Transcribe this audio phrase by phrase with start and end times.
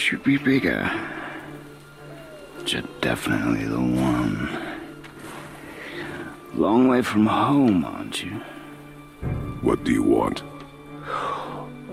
[0.00, 0.90] you'd be bigger.
[2.56, 4.48] But you're definitely the one.
[6.54, 8.40] Long way from home, aren't you?
[9.60, 10.42] What do you want?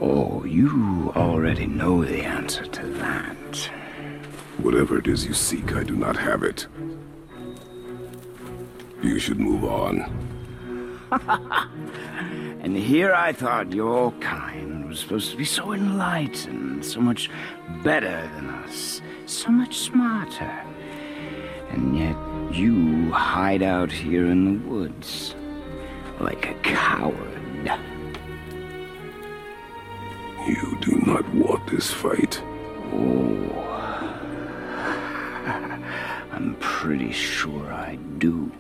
[0.01, 3.69] Oh, you already know the answer to that.
[4.59, 6.67] Whatever it is you seek, I do not have it.
[9.01, 10.28] You should move on.
[12.61, 17.29] And here I thought your kind was supposed to be so enlightened, so much
[17.83, 20.51] better than us, so much smarter.
[21.69, 22.17] And yet
[22.53, 25.35] you hide out here in the woods
[26.19, 27.71] like a coward.
[30.45, 32.41] You do not want this fight.
[32.91, 33.55] Oh,
[36.33, 38.51] I'm pretty sure I do.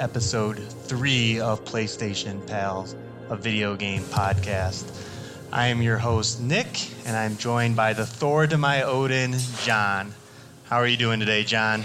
[0.00, 2.94] Episode three of PlayStation Pals,
[3.30, 4.84] a video game podcast.
[5.52, 10.14] I am your host, Nick, and I'm joined by the Thor to my Odin, Jon.
[10.64, 11.82] How are you doing today, Jon?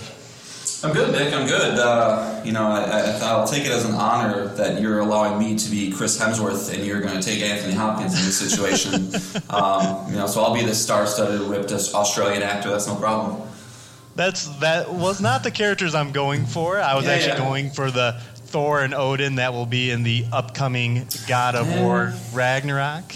[0.84, 1.34] I'm good, Nick.
[1.34, 1.80] I'm good.
[1.80, 5.57] Uh, you know, I, I, I'll take it as an honor that you're allowing me
[5.57, 8.94] to be Chris Hemsworth and you're going to take Anthony Hopkins in this situation.
[9.50, 12.69] um, you know, so I'll be the star-studded, ripped Australian actor.
[12.69, 13.41] That's no problem.
[14.16, 16.79] That's that was not the characters I'm going for.
[16.79, 17.38] I was Yeah, actually yeah.
[17.50, 22.13] going for the Thor and Odin that will be in the upcoming God of War
[22.34, 23.16] Ragnarok.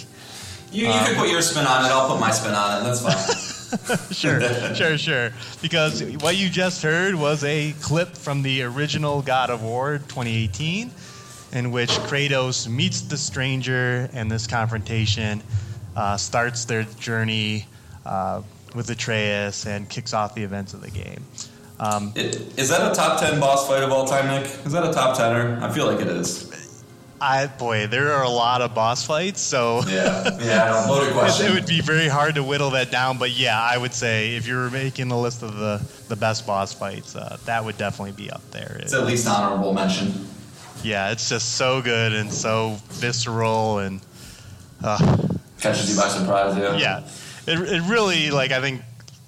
[0.71, 1.89] You, you can put your spin on it.
[1.89, 2.83] I'll put my spin on it.
[2.83, 4.11] That's fine.
[4.11, 5.31] sure, sure, sure.
[5.61, 10.91] Because what you just heard was a clip from the original God of War 2018,
[11.53, 15.41] in which Kratos meets the stranger, and this confrontation
[15.95, 17.65] uh, starts their journey
[18.05, 18.41] uh,
[18.77, 21.25] with Atreus and kicks off the events of the game.
[21.79, 24.45] Um, It, is that a top ten boss fight of all time, Nick?
[24.65, 25.59] Is that a top tenner?
[25.61, 26.53] I feel like it is.
[27.19, 29.81] I boy, there are a lot of boss fights, so.
[29.87, 30.85] Yeah, yeah.
[30.89, 31.47] Loaded It, question.
[31.47, 34.47] it would be very hard to whittle that down, but yeah, I would say if
[34.47, 38.11] you were making a list of the, the best boss fights, uh, that would definitely
[38.11, 38.77] be up there.
[38.81, 40.27] It's at least honorable mention.
[40.83, 43.99] Yeah, it's just so good and so visceral and
[44.83, 45.27] uh,
[45.59, 46.55] Catches you by surprise.
[46.55, 46.77] Yeah.
[46.77, 47.03] yeah,
[47.47, 48.81] it, it really like I think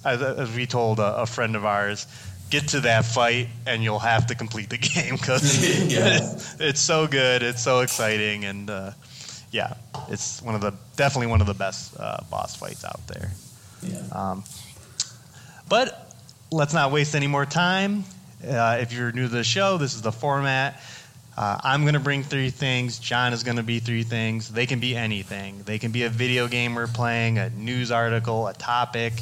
[0.06, 2.08] as, as we told a, a friend of ours,
[2.50, 6.20] get to that fight and you'll have to complete the game because Yeah.
[6.60, 8.92] it's so good, it's so exciting, and uh,
[9.52, 9.74] yeah,
[10.10, 13.32] it's one of the definitely one of the best uh, boss fights out there.
[13.82, 14.02] Yeah.
[14.12, 14.44] Um,
[15.68, 16.14] but
[16.52, 18.04] let's not waste any more time.
[18.48, 20.82] Uh, if you're new to the show, this is the format.
[21.40, 23.00] Uh, I'm going to bring three things.
[23.00, 24.50] Jon is going to be three things.
[24.50, 25.64] They can be anything.
[25.64, 29.14] They can be a video game we're playing, a news article, a topic,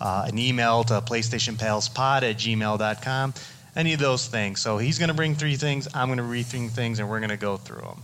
[0.00, 3.34] uh, an email to PlayStationPalsPod at gmail.com,
[3.76, 4.60] any of those things.
[4.60, 5.86] So he's going to bring three things.
[5.94, 8.02] I'm going to read three things, and we're going to go through them.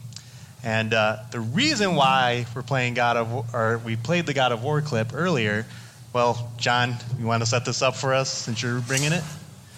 [0.62, 4.52] And uh, the reason why we're playing God of War, or we played the God
[4.52, 5.66] of War clip earlier,
[6.12, 9.25] well, Jon, you want to set this up for us since you're bringing it?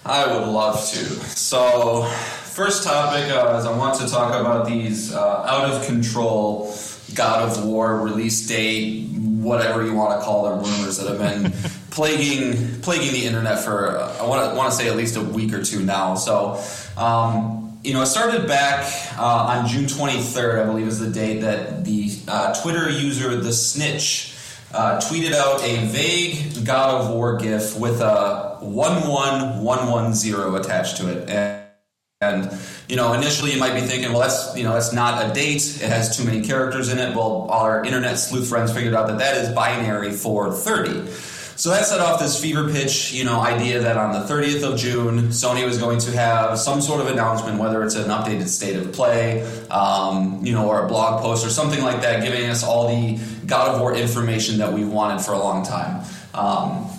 [0.05, 1.05] I would love to.
[1.05, 6.75] So, first topic uh, is I want to talk about these uh, out of control
[7.15, 11.53] God of War release date, whatever you want to call them, rumors that have been
[11.91, 15.23] plaguing plaguing the internet for uh, I want to want to say at least a
[15.23, 16.15] week or two now.
[16.15, 16.63] So.
[16.97, 18.85] Um, you know, it started back
[19.17, 23.55] uh, on June 23rd, I believe is the date that the uh, Twitter user The
[23.55, 24.35] Snitch
[24.73, 31.29] uh, tweeted out a vague God of War GIF with a 11110 attached to it.
[31.29, 31.61] And,
[32.21, 32.51] and,
[32.89, 35.83] you know, initially you might be thinking, well, that's, you know, that's not a date.
[35.83, 37.17] It has too many characters in it.
[37.17, 41.11] Well, our internet sleuth friends figured out that that is binary for 30.
[41.61, 44.79] So that set off this fever pitch, you know, idea that on the 30th of
[44.79, 48.77] June, Sony was going to have some sort of announcement, whether it's an updated state
[48.77, 52.65] of play, um, you know, or a blog post or something like that, giving us
[52.65, 53.19] all the
[53.51, 56.05] God of War information that we've wanted for a long time.
[56.33, 56.91] Um,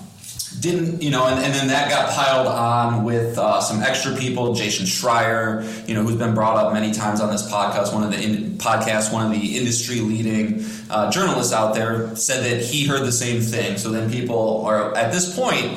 [0.60, 4.54] didn't you know and, and then that got piled on with uh, some extra people
[4.54, 8.12] jason schreier you know who's been brought up many times on this podcast one of
[8.12, 12.86] the in, podcasts one of the industry leading uh, journalists out there said that he
[12.86, 15.72] heard the same thing so then people are at this point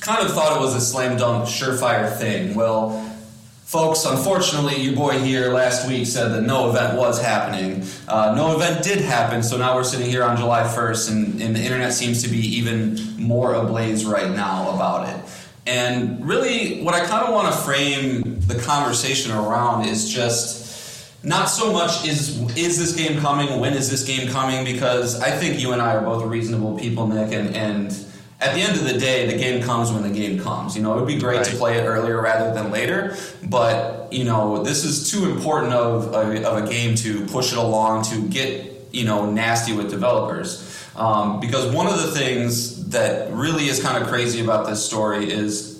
[0.00, 3.11] kind of thought it was a slam dunk surefire thing well
[3.72, 7.82] Folks, unfortunately, your boy here last week said that no event was happening.
[8.06, 11.56] Uh, no event did happen, so now we're sitting here on July 1st, and, and
[11.56, 15.24] the internet seems to be even more ablaze right now about it.
[15.66, 21.46] And really, what I kind of want to frame the conversation around is just not
[21.46, 25.58] so much is is this game coming, when is this game coming, because I think
[25.58, 27.90] you and I are both reasonable people, Nick, and, and
[28.42, 30.76] at the end of the day, the game comes when the game comes.
[30.76, 31.46] You know, it would be great right.
[31.46, 36.12] to play it earlier rather than later, but you know, this is too important of
[36.12, 40.68] a, of a game to push it along to get you know nasty with developers.
[40.94, 45.30] Um, because one of the things that really is kind of crazy about this story
[45.30, 45.72] is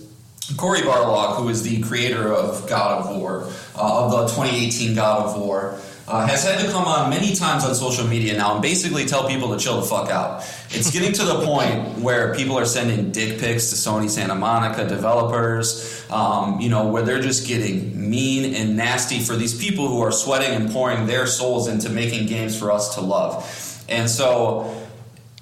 [0.56, 5.26] Cory Barlog, who is the creator of God of War, uh, of the 2018 God
[5.26, 5.78] of War
[6.12, 9.26] uh, has had to come on many times on social media now and basically tell
[9.26, 10.44] people to chill the fuck out.
[10.68, 14.86] It's getting to the point where people are sending dick pics to Sony Santa Monica
[14.86, 20.02] developers, um, you know, where they're just getting mean and nasty for these people who
[20.02, 23.48] are sweating and pouring their souls into making games for us to love.
[23.88, 24.86] And so,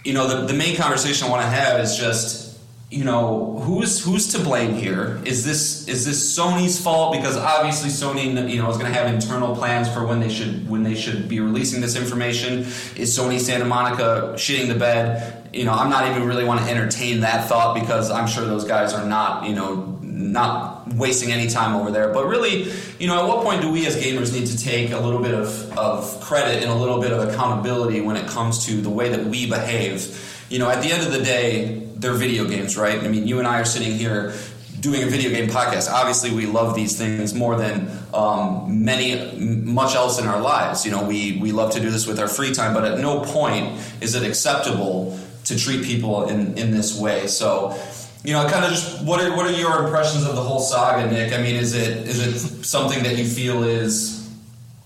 [0.05, 2.50] you know, the, the main conversation I want to have is just
[2.91, 5.21] you know who's who's to blame here?
[5.25, 7.15] Is this is this sony's fault?
[7.15, 10.69] Because obviously sony you know is going to have internal plans for when they should
[10.69, 12.61] when they should be releasing this information.
[12.97, 15.49] Is sony santa monica shitting the bed?
[15.53, 18.65] You know i'm not even really want to entertain that thought because i'm sure those
[18.65, 22.13] guys are not you know not wasting any time over there.
[22.13, 24.99] But really you know at what point do we as gamers need to take a
[24.99, 28.81] little bit of, of credit and a little bit of accountability when it comes to
[28.81, 32.47] the way that we behave you know at the end of the day they're video
[32.47, 33.03] games, right?
[33.03, 34.35] I mean, you and I are sitting here
[34.81, 35.91] doing a video game podcast.
[35.93, 40.85] Obviously, we love these things more than um, many much else in our lives.
[40.85, 43.21] You know, we we love to do this with our free time, but at no
[43.21, 47.27] point is it acceptable to treat people in in this way.
[47.27, 47.79] So.
[48.23, 51.11] You know, kind of just what are what are your impressions of the whole saga,
[51.11, 51.33] Nick?
[51.33, 54.31] I mean, is it is it something that you feel is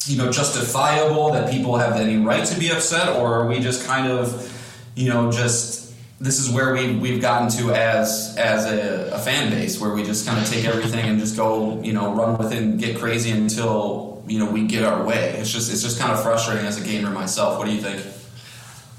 [0.07, 3.89] you know justifiable that people have any right to be upset, or are we just
[3.89, 4.54] kind of
[4.95, 9.51] you know just this is where we we've gotten to as as a, a fan
[9.51, 12.53] base where we just kind of take everything and just go you know run with
[12.53, 15.37] it and get crazy until you know we get our way.
[15.39, 17.59] It's just it's just kind of frustrating as a gamer myself.
[17.59, 18.05] What do you think?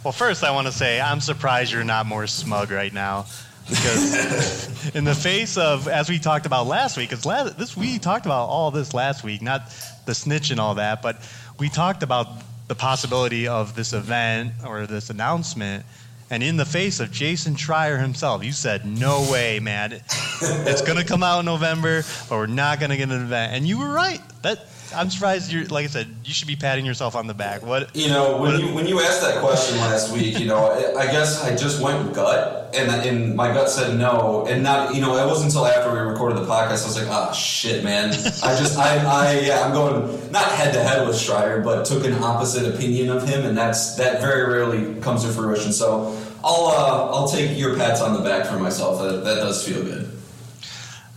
[0.03, 3.25] Well, first I want to say I'm surprised you're not more smug right now
[3.67, 7.97] because in the face of as we talked about last week, because last this we
[7.97, 9.71] talked about all this last week, not
[10.05, 11.17] the snitch and all that, but
[11.59, 12.27] we talked about
[12.67, 15.85] the possibility of this event or this announcement
[16.29, 19.93] and in the face of Jason Schreier himself, you said, "No way, man!
[20.41, 23.53] it's going to come out in November, but we're not going to get an event."
[23.53, 24.21] And you were right.
[24.41, 25.51] That I'm surprised.
[25.51, 27.63] You're like I said, you should be patting yourself on the back.
[27.63, 30.69] What you know when what, you when you asked that question last week, you know,
[30.97, 35.01] I guess I just went gut, and and my gut said no, and not you
[35.01, 37.83] know it wasn't until after we recorded the podcast I was like, ah, oh, shit,
[37.83, 38.09] man.
[38.09, 42.05] I just I I yeah, I'm going not head to head with Schreier, but took
[42.05, 45.71] an opposite opinion of him, and that's that very rarely comes to fruition.
[45.71, 49.01] So I'll uh, I'll take your pats on the back for myself.
[49.01, 50.11] That, that does feel good.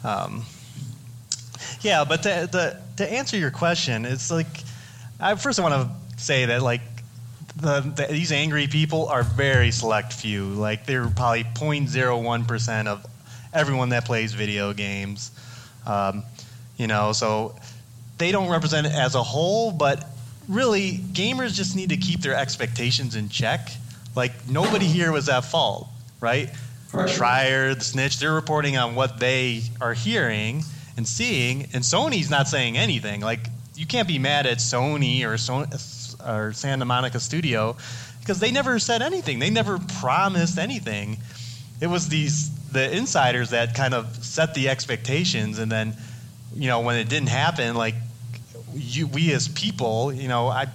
[0.04, 0.44] Um,
[1.82, 4.46] yeah, but the to, to answer your question, it's like
[5.18, 6.82] I, first I want to say that like
[7.56, 10.44] the, the, these angry people are very select few.
[10.46, 13.04] Like they're probably 0.01 percent of
[13.52, 15.30] everyone that plays video games.
[15.86, 16.24] Um,
[16.76, 17.56] you know, so
[18.18, 20.04] they don't represent it as a whole, but
[20.48, 23.70] really gamers just need to keep their expectations in check
[24.14, 25.86] like nobody here was at fault,
[26.20, 26.50] right?
[26.92, 27.08] right.
[27.08, 30.64] Schreier, the snitch, they're reporting on what they are hearing
[30.98, 33.20] and seeing, and Sony's not saying anything.
[33.20, 33.40] Like
[33.76, 35.38] you can't be mad at Sony or,
[36.28, 37.76] or Santa Monica Studio
[38.18, 39.38] because they never said anything.
[39.38, 41.18] They never promised anything.
[41.80, 45.96] It was these the insiders that kind of set the expectations, and then
[46.54, 47.94] you know when it didn't happen, like
[48.74, 50.66] you, we as people, you know, I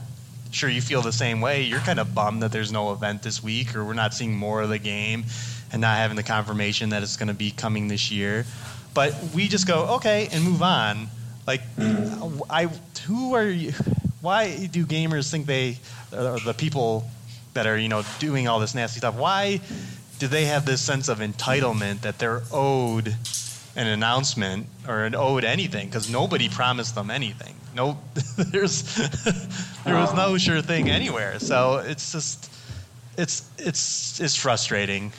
[0.51, 1.63] sure you feel the same way.
[1.63, 4.62] You're kind of bummed that there's no event this week, or we're not seeing more
[4.62, 5.25] of the game,
[5.74, 8.46] and not having the confirmation that it's going to be coming this year.
[8.94, 11.08] But we just go okay and move on.
[11.48, 11.62] Like,
[12.50, 12.70] I
[13.06, 13.72] who are you?
[14.22, 15.78] Why do gamers think they,
[16.14, 17.10] or the people
[17.54, 19.16] that are you know doing all this nasty stuff?
[19.16, 19.60] Why
[20.20, 23.16] do they have this sense of entitlement that they're owed
[23.76, 25.88] an announcement or an owed anything?
[25.88, 27.98] Because nobody promised them anything no,
[28.38, 28.84] there's
[29.84, 31.40] there was no sure thing anywhere.
[31.40, 32.52] So it's just
[33.18, 35.12] it's it's it's frustrating.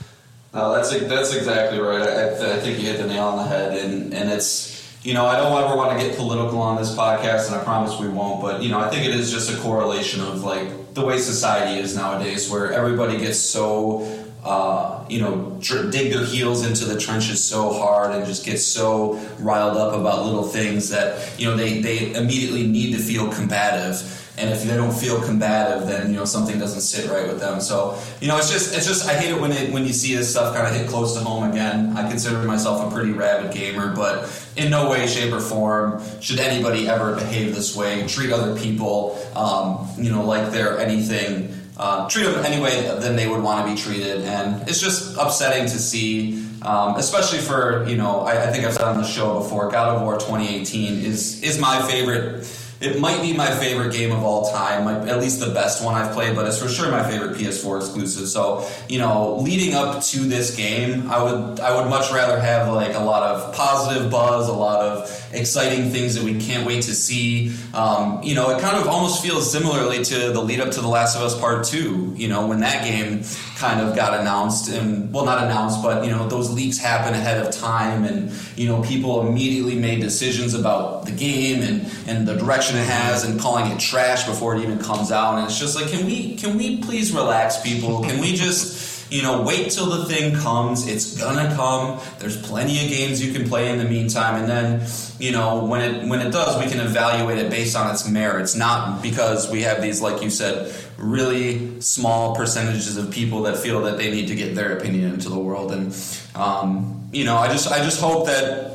[0.54, 2.02] No, that's that's exactly right.
[2.02, 5.26] I, I think you hit the nail on the head, and and it's you know
[5.26, 8.40] I don't ever want to get political on this podcast, and I promise we won't.
[8.40, 11.80] But you know I think it is just a correlation of like the way society
[11.80, 15.58] is nowadays, where everybody gets so uh, you know,
[15.90, 20.26] dig their heels into the trenches so hard and just get so riled up about
[20.26, 24.20] little things that you know they they immediately need to feel combative.
[24.36, 27.60] And if they don't feel combative, then you know something doesn't sit right with them.
[27.60, 30.14] So you know, it's just it's just I hate it when it when you see
[30.14, 31.96] this stuff kind of hit close to home again.
[31.96, 36.40] I consider myself a pretty rabid gamer, but in no way, shape, or form should
[36.40, 38.06] anybody ever behave this way.
[38.08, 43.16] Treat other people, um, you know, like they're anything uh, treat them any way than
[43.16, 44.22] they would want to be treated.
[44.22, 48.74] And it's just upsetting to see, um, especially for, you know, I, I, think I've
[48.74, 52.44] said on the show before, God of War 2018 is, is my favorite
[52.84, 56.12] it might be my favorite game of all time, at least the best one I've
[56.12, 58.28] played, but it's for sure my favorite PS4 exclusive.
[58.28, 62.72] So, you know, leading up to this game, I would I would much rather have
[62.72, 66.82] like a lot of positive buzz, a lot of exciting things that we can't wait
[66.82, 67.54] to see.
[67.72, 70.88] Um, you know, it kind of almost feels similarly to the lead up to The
[70.88, 73.22] Last of Us Part 2, you know, when that game
[73.56, 77.44] kind of got announced and well not announced, but you know, those leaks happen ahead
[77.44, 82.36] of time and you know, people immediately made decisions about the game and, and the
[82.36, 85.38] direction it has and calling it trash before it even comes out.
[85.38, 88.02] And it's just like, can we can we please relax, people?
[88.02, 90.88] Can we just you know wait till the thing comes?
[90.88, 92.00] It's gonna come.
[92.18, 94.86] There's plenty of games you can play in the meantime, and then
[95.20, 98.56] you know when it when it does, we can evaluate it based on its merits,
[98.56, 103.82] not because we have these like you said really small percentages of people that feel
[103.82, 105.94] that they need to get their opinion into the world and
[106.34, 108.74] um, you know i just i just hope that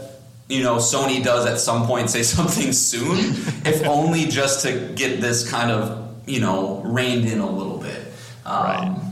[0.50, 3.17] you know Sony does at some point say something soon,
[3.65, 8.01] if only just to get this kind of you know reined in a little bit.
[8.46, 9.09] Um, right.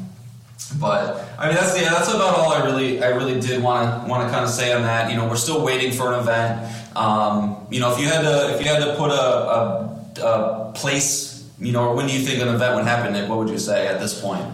[0.79, 4.09] But I mean that's yeah that's about all I really I really did want to
[4.09, 5.09] want to kind of say on that.
[5.09, 6.71] You know we're still waiting for an event.
[6.95, 10.71] Um, you know if you had to if you had to put a, a, a
[10.73, 13.49] place you know or when do you think an event would happen Nick what would
[13.49, 14.45] you say at this point?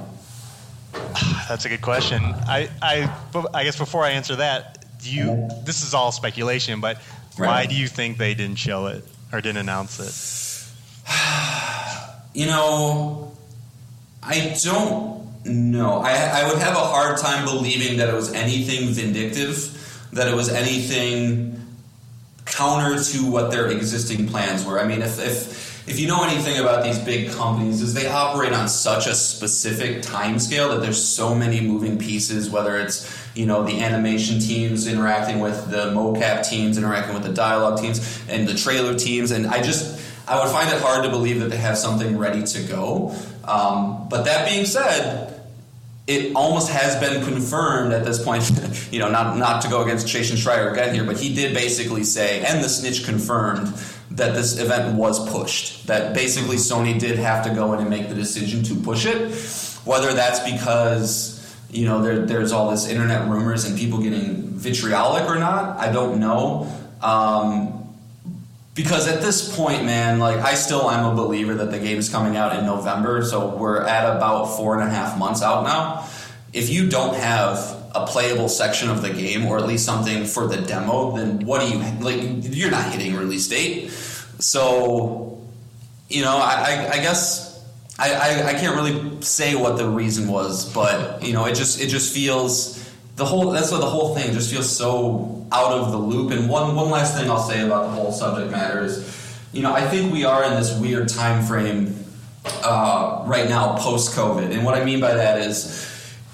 [1.48, 2.22] That's a good question.
[2.24, 3.14] I, I,
[3.54, 5.50] I guess before I answer that, do you?
[5.64, 6.98] This is all speculation, but
[7.38, 7.48] right.
[7.48, 11.12] why do you think they didn't show it or didn't announce it?
[12.34, 13.36] you know,
[14.22, 16.00] I don't know.
[16.00, 20.36] I, I would have a hard time believing that it was anything vindictive, that it
[20.36, 21.60] was anything
[22.46, 24.80] counter to what their existing plans were.
[24.80, 28.54] I mean, if, if if you know anything about these big companies is they operate
[28.54, 33.46] on such a specific time scale that there's so many moving pieces whether it's you
[33.46, 38.48] know the animation teams interacting with the mocap teams interacting with the dialogue teams and
[38.48, 41.58] the trailer teams and i just i would find it hard to believe that they
[41.58, 45.33] have something ready to go um, but that being said
[46.06, 48.44] it almost has been confirmed at this point,
[48.92, 52.04] you know, not, not to go against Jason Schreier again here, but he did basically
[52.04, 53.68] say, and the snitch confirmed
[54.12, 55.88] that this event was pushed.
[55.88, 59.34] That basically Sony did have to go in and make the decision to push it.
[59.86, 61.34] Whether that's because
[61.74, 65.80] you know, there, there's all this internet rumors and people getting vitriolic or not.
[65.80, 66.72] I don't know.
[67.02, 67.83] Um,
[68.76, 72.10] because at this point, man, like I still am a believer that the game is
[72.10, 76.08] coming out in November, so we're at about four and a half months out now.
[76.54, 77.58] If you don't have
[77.96, 81.62] a playable section of the game, or at least something for the demo, then what
[81.62, 82.20] do you like?
[82.56, 83.92] You're not hitting release date,
[84.40, 85.34] so
[86.10, 87.54] you know, I, I, I guess
[87.98, 91.80] I, I, I, can't really say what the reason was, but you know, it just
[91.80, 92.83] it just feels
[93.16, 96.32] the whole that's what the whole thing just feels so out of the loop.
[96.32, 99.74] And one one last thing I'll say about the whole subject matter is, you know,
[99.74, 101.96] I think we are in this weird time frame
[102.46, 105.92] uh, right now post COVID, and what I mean by that is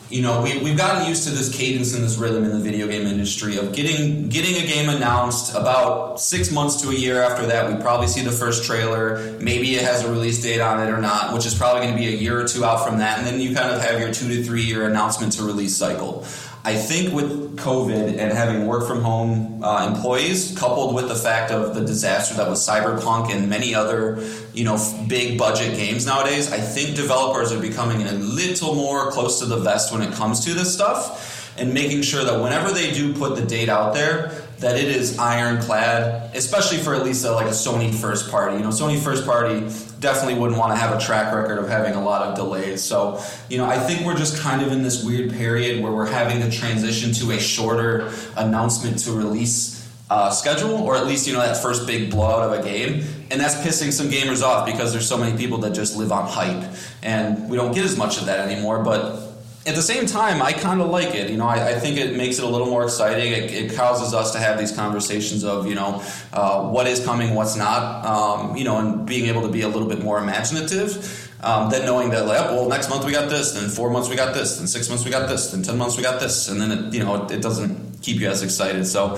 [0.10, 2.88] you know, we, we've gotten used to this cadence and this rhythm in the video
[2.88, 7.46] game industry of getting getting a game announced about six months to a year after
[7.46, 7.72] that.
[7.72, 9.38] We probably see the first trailer.
[9.40, 12.00] Maybe it has a release date on it or not, which is probably going to
[12.00, 13.20] be a year or two out from that.
[13.20, 16.26] And then you kind of have your two to three year announcement to release cycle.
[16.70, 21.52] I think with COVID and having work from home uh, employees, coupled with the fact
[21.52, 24.24] of the disaster that was Cyberpunk and many other,
[24.54, 29.40] you know, big budget games nowadays, I think developers are becoming a little more close
[29.40, 32.92] to the vest when it comes to this stuff and making sure that whenever they
[32.92, 37.32] do put the date out there, that it is ironclad, especially for at least a,
[37.32, 38.58] like a Sony first party.
[38.58, 39.62] You know, Sony first party
[40.00, 42.84] definitely wouldn't want to have a track record of having a lot of delays.
[42.84, 46.12] So, you know, I think we're just kind of in this weird period where we're
[46.12, 51.34] having to transition to a shorter announcement to release uh, schedule, or at least, you
[51.34, 53.04] know, that first big blowout of a game.
[53.32, 56.28] And that's pissing some gamers off because there's so many people that just live on
[56.28, 56.70] hype.
[57.04, 58.84] And we don't get as much of that anymore.
[58.84, 59.29] But
[59.70, 61.30] at the same time, I kind of like it.
[61.30, 63.32] You know, I, I, think it makes it a little more exciting.
[63.32, 67.36] It, it, causes us to have these conversations of, you know, uh, what is coming,
[67.36, 71.30] what's not, um, you know, and being able to be a little bit more imaginative.
[71.42, 74.16] Um, then knowing that, like, well, next month we got this, then four months we
[74.16, 76.60] got this, then six months we got this, then ten months we got this, and
[76.60, 78.86] then it, you know, it, it doesn't keep you as excited.
[78.86, 79.18] So,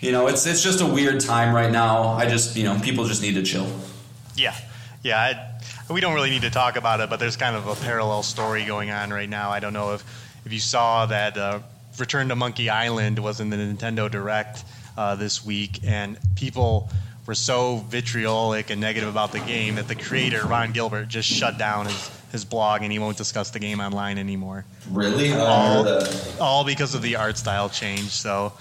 [0.00, 2.08] you know, it's it's just a weird time right now.
[2.08, 3.70] I just, you know, people just need to chill.
[4.34, 4.56] Yeah,
[5.04, 5.20] yeah.
[5.20, 5.51] I,
[5.90, 8.64] we don't really need to talk about it, but there's kind of a parallel story
[8.64, 9.50] going on right now.
[9.50, 10.04] I don't know if
[10.44, 11.60] if you saw that uh,
[11.98, 14.64] Return to Monkey Island was in the Nintendo Direct
[14.96, 16.88] uh, this week, and people
[17.26, 21.56] were so vitriolic and negative about the game that the creator Ron Gilbert just shut
[21.56, 24.64] down his, his blog and he won't discuss the game online anymore.
[24.90, 25.32] Really?
[25.32, 25.86] All,
[26.40, 28.10] all because of the art style change.
[28.10, 28.52] So.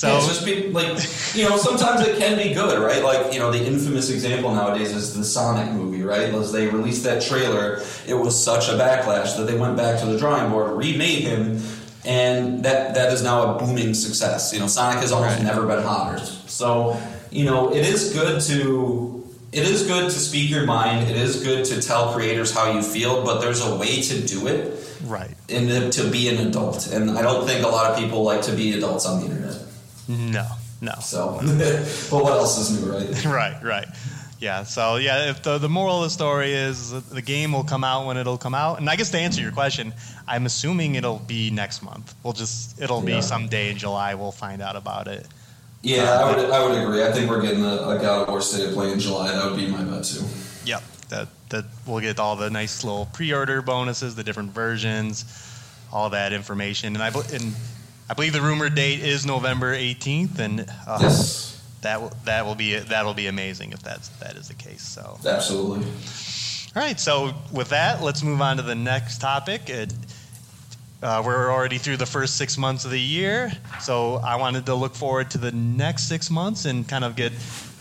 [0.00, 0.96] So yeah, it's just be, like
[1.34, 3.04] you know, sometimes it can be good, right?
[3.04, 6.32] Like you know, the infamous example nowadays is the Sonic movie, right?
[6.32, 10.06] As they released that trailer, it was such a backlash that they went back to
[10.06, 11.62] the drawing board, remade him,
[12.06, 14.54] and that that is now a booming success.
[14.54, 15.44] You know, Sonic has almost right.
[15.44, 16.18] never been hotter.
[16.46, 16.98] So
[17.30, 21.10] you know, it is good to it is good to speak your mind.
[21.10, 24.46] It is good to tell creators how you feel, but there's a way to do
[24.46, 25.34] it, right?
[25.50, 28.52] And to be an adult, and I don't think a lot of people like to
[28.52, 29.59] be adults on the internet.
[30.10, 30.46] No,
[30.80, 30.94] no.
[31.00, 31.38] So,
[32.10, 33.24] but what else is new, right?
[33.24, 33.86] right, right.
[34.40, 34.64] Yeah.
[34.64, 38.06] So yeah, if the the moral of the story is the game will come out
[38.06, 39.92] when it'll come out, and I guess to answer your question,
[40.26, 42.14] I'm assuming it'll be next month.
[42.22, 43.16] We'll just it'll yeah.
[43.16, 44.14] be some day in July.
[44.14, 45.26] We'll find out about it.
[45.82, 47.04] Yeah, uh, I would I would agree.
[47.04, 49.32] I think we're getting a, a God of War State of Play in July.
[49.32, 50.24] That would be my bet too.
[50.64, 50.82] Yep.
[51.10, 55.24] That that we'll get all the nice little pre-order bonuses, the different versions,
[55.92, 57.54] all that information, and I and
[58.10, 61.62] I believe the rumored date is November 18th, and uh, yes.
[61.82, 64.82] that that will be that'll be amazing if that's that is the case.
[64.82, 65.86] So absolutely.
[66.74, 69.70] All right, so with that, let's move on to the next topic.
[69.70, 69.92] It,
[71.04, 74.74] uh, we're already through the first six months of the year, so I wanted to
[74.74, 77.32] look forward to the next six months and kind of get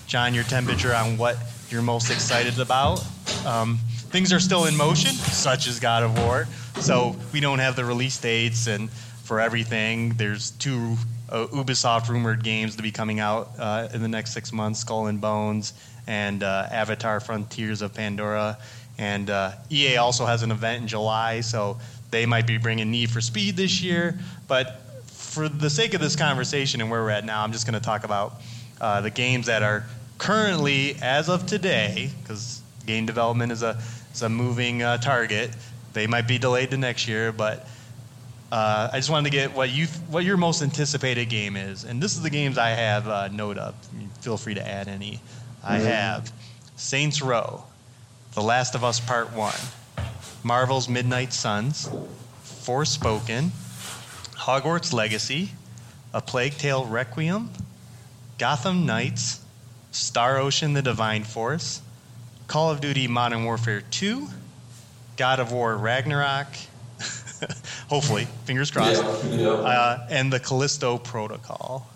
[0.05, 1.37] Jon your temperature on what
[1.71, 3.03] you're most excited about.
[3.47, 3.79] Um,
[4.11, 6.47] things are still in motion, such as God of War,
[6.81, 8.91] so we don't have the release dates and
[9.29, 10.09] for everything.
[10.15, 10.97] There's two
[11.29, 15.05] uh, Ubisoft rumored games to be coming out uh, in the next six months: Skull
[15.05, 15.73] and Bones
[16.07, 18.57] and uh, Avatar: Frontiers of Pandora.
[18.97, 21.77] And uh, EA also has an event in July, so
[22.09, 24.17] they might be bringing Need for Speed this year.
[24.47, 27.79] But for the sake of this conversation and where we're at now, I'm just going
[27.79, 28.41] to talk about
[28.81, 29.85] uh, the games that are
[30.17, 33.79] currently, as of today, because game development is a
[34.11, 35.51] is a moving uh, target.
[35.93, 37.67] They might be delayed to next year, but
[38.51, 42.01] uh, I just wanted to get what you what your most anticipated game is, and
[42.01, 43.75] this is the games I have uh, note up.
[44.21, 45.21] Feel free to add any.
[45.63, 45.87] I mm-hmm.
[45.87, 46.31] have
[46.75, 47.63] Saints Row,
[48.33, 49.53] The Last of Us Part One,
[50.43, 51.89] Marvel's Midnight Suns,
[52.43, 53.49] Forspoken,
[54.35, 55.51] Hogwarts Legacy,
[56.13, 57.51] A Plague Tale Requiem,
[58.39, 59.41] Gotham Knights,
[59.91, 61.83] Star Ocean: The Divine Force,
[62.47, 64.27] Call of Duty Modern Warfare 2,
[65.17, 66.47] God of War Ragnarok
[67.89, 69.03] Hopefully, fingers crossed.
[69.25, 69.49] Yeah, yeah.
[69.49, 71.87] Uh, and the Callisto Protocol.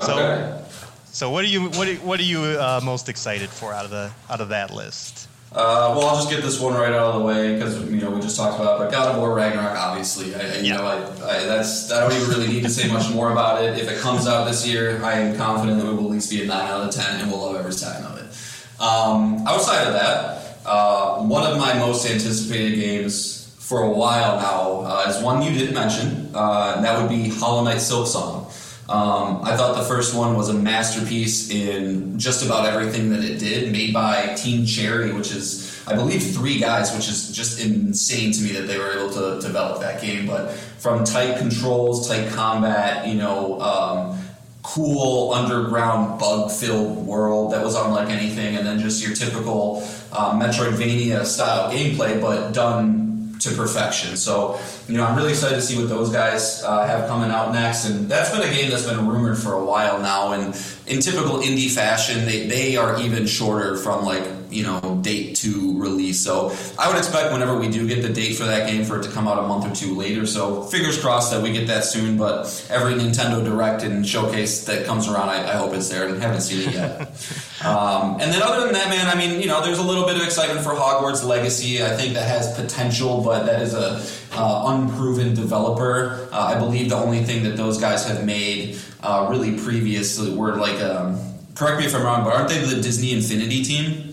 [0.00, 0.64] So, okay.
[1.06, 3.90] so what are you what are, what are you uh, most excited for out of
[3.90, 5.28] the out of that list?
[5.54, 8.10] Uh, well, I'll just get this one right out of the way because you know
[8.10, 8.80] we just talked about.
[8.80, 10.76] It, but God of War Ragnarok, obviously, I, you yeah.
[10.78, 13.78] know, I, I, that's I don't even really need to say much more about it.
[13.78, 16.42] If it comes out this year, I am confident that it will at least be
[16.42, 18.82] a nine out of ten, and we'll love every second of it.
[18.82, 24.90] Um, outside of that, uh, one of my most anticipated games for a while now
[24.90, 28.50] uh, is one you didn't mention, uh, and that would be Hollow Knight Silksong.
[28.90, 33.38] Um, I thought the first one was a masterpiece in just about everything that it
[33.38, 38.32] did, made by Team Cherry, which is, I believe, three guys, which is just insane
[38.32, 40.26] to me that they were able to develop that game.
[40.26, 44.18] But from tight controls, tight combat, you know, um,
[44.62, 51.24] cool underground bug-filled world that was unlike anything, and then just your typical uh, Metroidvania
[51.24, 53.01] style gameplay, but done
[53.42, 54.16] to perfection.
[54.16, 57.52] So, you know, I'm really excited to see what those guys uh, have coming out
[57.52, 57.86] next.
[57.86, 60.32] And that's been a game that's been rumored for a while now.
[60.32, 60.54] And
[60.86, 65.78] in typical indie fashion, they, they are even shorter from like, you know, date to
[65.78, 66.20] release.
[66.20, 69.02] So I would expect whenever we do get the date for that game for it
[69.04, 70.26] to come out a month or two later.
[70.26, 72.16] So fingers crossed that we get that soon.
[72.16, 76.06] But every Nintendo Direct and showcase that comes around, I, I hope it's there.
[76.06, 77.00] And haven't seen it yet.
[77.64, 80.16] um, and then other than that, man, I mean, you know, there's a little bit
[80.16, 81.82] of excitement for Hogwarts Legacy.
[81.82, 86.28] I think that has potential, but that is a uh, unproven developer.
[86.32, 90.56] Uh, I believe the only thing that those guys have made uh, really previously were
[90.56, 91.18] like, um,
[91.54, 94.11] correct me if I'm wrong, but aren't they the Disney Infinity team?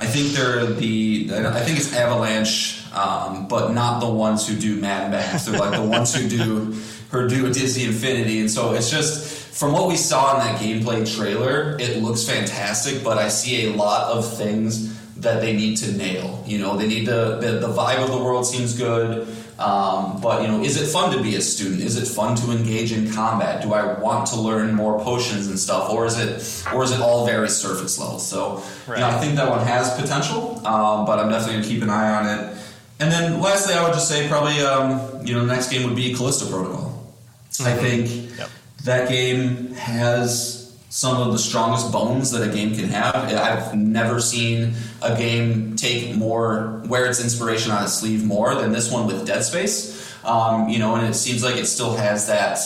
[0.00, 1.30] I think they're the.
[1.32, 2.78] I think it's Avalanche.
[2.92, 5.44] um, but not the ones who do Mad Max.
[5.44, 6.72] They're like the ones who do
[7.10, 11.04] who do Disney Infinity, and so it's just from what we saw in that gameplay
[11.16, 13.04] trailer, it looks fantastic.
[13.04, 16.42] But I see a lot of things that they need to nail.
[16.46, 19.28] You know, they need to the, the vibe of the world seems good.
[19.60, 21.82] Um, but you know, is it fun to be a student?
[21.82, 23.62] Is it fun to engage in combat?
[23.62, 27.00] Do I want to learn more potions and stuff, or is it, or is it
[27.00, 28.18] all very surface level?
[28.18, 28.96] So, right.
[28.96, 31.90] you know, I think that one has potential, um, but I'm definitely gonna keep an
[31.90, 32.56] eye on it.
[33.00, 35.96] And then, lastly, I would just say probably, um, you know, the next game would
[35.96, 37.14] be Callisto Protocol.
[37.52, 37.66] Mm-hmm.
[37.66, 38.48] I think yep.
[38.84, 40.59] that game has
[40.90, 43.14] some of the strongest bones that a game can have.
[43.14, 48.72] I've never seen a game take more, wear its inspiration on its sleeve more than
[48.72, 50.12] this one with Dead Space.
[50.24, 52.58] Um, you know, and it seems like it still has that,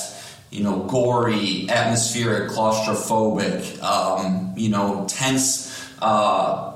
[0.50, 5.70] you know, gory, atmospheric, claustrophobic, um, you know, tense.
[6.00, 6.73] Uh,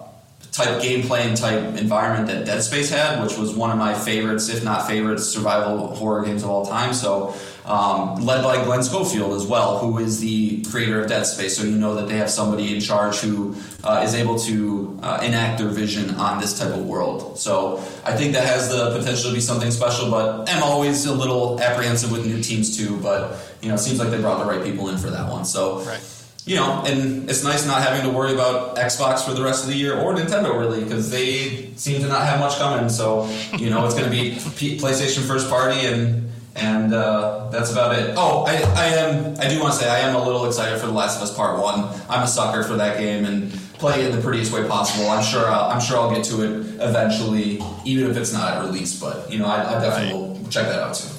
[0.59, 4.49] type gameplay and type environment that Dead Space had, which was one of my favorites,
[4.49, 6.93] if not favorites, survival horror games of all time.
[6.93, 11.57] So um, led by Glen Schofield as well, who is the creator of Dead Space.
[11.57, 15.21] So you know that they have somebody in charge who uh, is able to uh,
[15.23, 17.39] enact their vision on this type of world.
[17.39, 20.11] So I think that has the potential to be something special.
[20.11, 22.99] But I'm always a little apprehensive with new teams too.
[22.99, 25.45] But you know, it seems like they brought the right people in for that one.
[25.45, 25.83] So.
[25.83, 26.18] Right
[26.49, 29.71] you know, and it's nice not having to worry about Xbox for the rest of
[29.71, 32.89] the year or Nintendo really because they seem to not have much coming.
[32.89, 34.37] So, you know, it's going to be
[34.79, 38.15] PlayStation first party and and uh, that's about it.
[38.17, 39.39] Oh, I, I am.
[39.39, 41.37] I do want to say I am a little excited for The Last of Us
[41.37, 41.85] Part One.
[42.09, 45.09] I'm a sucker for that game and play it in the prettiest way possible.
[45.09, 45.47] I'm sure.
[45.47, 48.99] I'll, I'm sure I'll get to it eventually, even if it's not at release.
[48.99, 50.41] But you know, I, I definitely right.
[50.41, 51.18] will check that out too.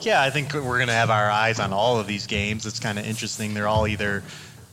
[0.00, 2.66] Yeah, I think we're gonna have our eyes on all of these games.
[2.66, 3.54] It's kind of interesting.
[3.54, 4.22] They're all either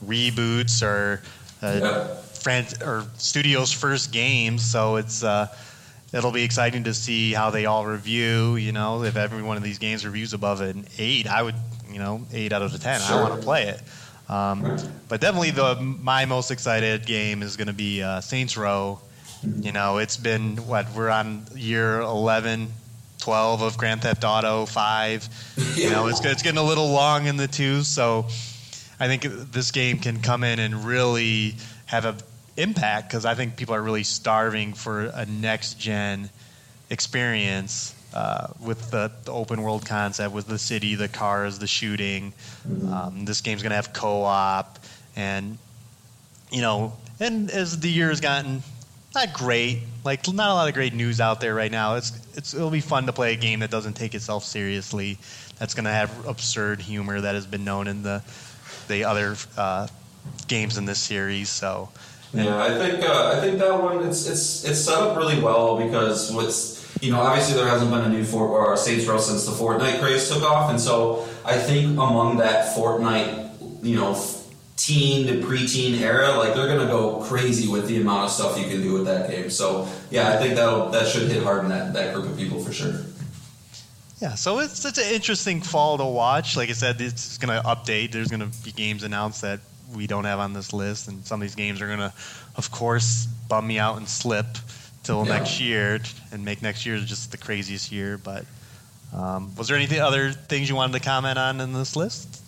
[0.06, 1.22] reboots or
[1.62, 2.16] uh, yeah.
[2.22, 5.24] fran- or studios' first games, so it's.
[5.24, 5.48] Uh,
[6.14, 8.56] it'll be exciting to see how they all review.
[8.56, 11.56] You know, if every one of these games reviews above an eight, I would,
[11.92, 13.00] you know, eight out of the ten.
[13.02, 13.18] Sure.
[13.18, 13.82] I want to play it.
[14.30, 19.00] Um, but definitely, the my most excited game is going to be uh, Saints Row.
[19.44, 22.70] You know, it's been what we're on year 11,
[23.28, 25.30] 12 of Grand Theft Auto 5.
[25.76, 28.26] You know, it's it's getting a little long in the tooth, so
[29.02, 31.56] I think this game can come in and really
[31.88, 32.16] have an
[32.56, 36.30] impact because I think people are really starving for a next gen
[36.90, 42.32] experience uh, with the, the, open world concept, with the city, the cars, the shooting.
[42.90, 44.80] Um, this game's going to have co op,
[45.18, 45.58] and
[46.50, 48.64] you know, and as the year has gotten
[49.18, 51.96] not great, like not a lot of great news out there right now.
[51.96, 55.18] It's it's it'll be fun to play a game that doesn't take itself seriously.
[55.58, 58.22] That's going to have absurd humor that has been known in the
[58.88, 59.88] the other uh,
[60.48, 61.50] games in this series.
[61.50, 61.90] So
[62.34, 65.84] yeah, I think uh, I think that one it's it's it's set up really well
[65.84, 69.46] because with you know obviously there hasn't been a new Fort or Saints Row since
[69.46, 74.14] the Fortnite craze took off, and so I think among that Fortnite you know
[74.78, 78.68] teen to preteen era, like they're gonna go crazy with the amount of stuff you
[78.68, 79.50] can do with that game.
[79.50, 82.60] So yeah, I think that that should hit hard in that that group of people
[82.60, 82.94] for sure.
[84.22, 86.58] Yeah, so it's such an interesting fall to watch.
[86.58, 88.12] Like I said, it's going to update.
[88.12, 89.60] There's going to be games announced that
[89.96, 92.14] we don't have on this list, and some of these games are gonna,
[92.56, 94.46] of course, bum me out and slip
[95.04, 95.38] till yeah.
[95.38, 96.00] next year
[96.32, 98.18] and make next year just the craziest year.
[98.18, 98.46] But
[99.14, 102.44] um, was there anything other things you wanted to comment on in this list?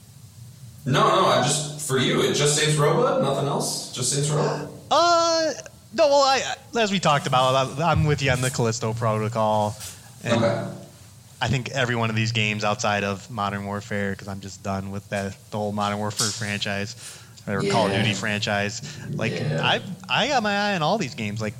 [0.85, 4.69] No, no, I just for you, it just Saints Row, nothing else, just Saints Row.
[4.91, 5.51] Uh,
[5.93, 9.75] no, well, I as we talked about, I'm with you on the Callisto Protocol.
[10.23, 10.67] And okay.
[11.41, 14.91] I think every one of these games outside of Modern Warfare, because I'm just done
[14.91, 16.95] with that the whole Modern Warfare franchise
[17.47, 17.71] or yeah.
[17.71, 18.81] Call of Duty franchise.
[19.11, 19.61] Like yeah.
[19.63, 21.41] I I got my eye on all these games.
[21.41, 21.53] Like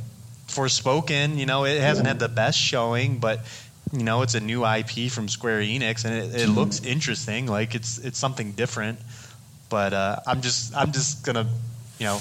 [0.48, 3.46] Forspoken, you know, it hasn't had the best showing, but
[3.92, 7.48] you know, it's a new IP from Square Enix, and it, it looks interesting.
[7.48, 9.00] Like it's it's something different.
[9.70, 11.48] But uh, I'm just I'm just gonna,
[11.98, 12.20] you know,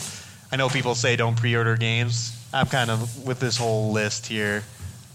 [0.50, 2.34] I know people say don't pre-order games.
[2.52, 4.64] I'm kind of with this whole list here.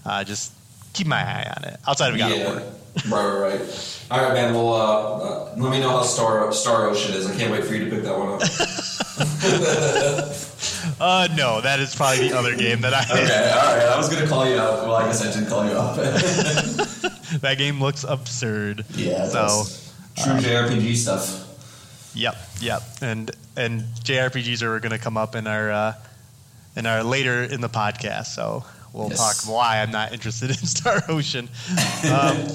[0.06, 0.53] Uh, just
[0.94, 1.80] keep my eye on it.
[1.88, 2.44] Outside of God yeah.
[2.44, 2.56] of
[3.12, 3.20] War.
[3.20, 4.00] right, right, right.
[4.12, 4.54] All right, man.
[4.54, 7.26] Well, uh, uh, let me know how Star Star Ocean is.
[7.26, 8.42] I can't wait for you to pick that one up.
[11.00, 13.02] uh, no, that is probably the other game that I.
[13.12, 13.88] okay, all right.
[13.88, 14.84] I was gonna call you out.
[14.84, 15.96] Well, I guess I didn't call you out.
[17.42, 18.86] that game looks absurd.
[18.92, 19.28] Yeah.
[19.28, 19.64] So
[20.22, 21.40] true um, JRPG stuff.
[22.16, 25.94] Yep, yep, and and JRPGs are going to come up in our uh,
[26.76, 28.28] in our later in the podcast.
[28.28, 29.18] So we'll yes.
[29.46, 31.50] talk why I'm not interested in Star Ocean.
[32.10, 32.48] Um,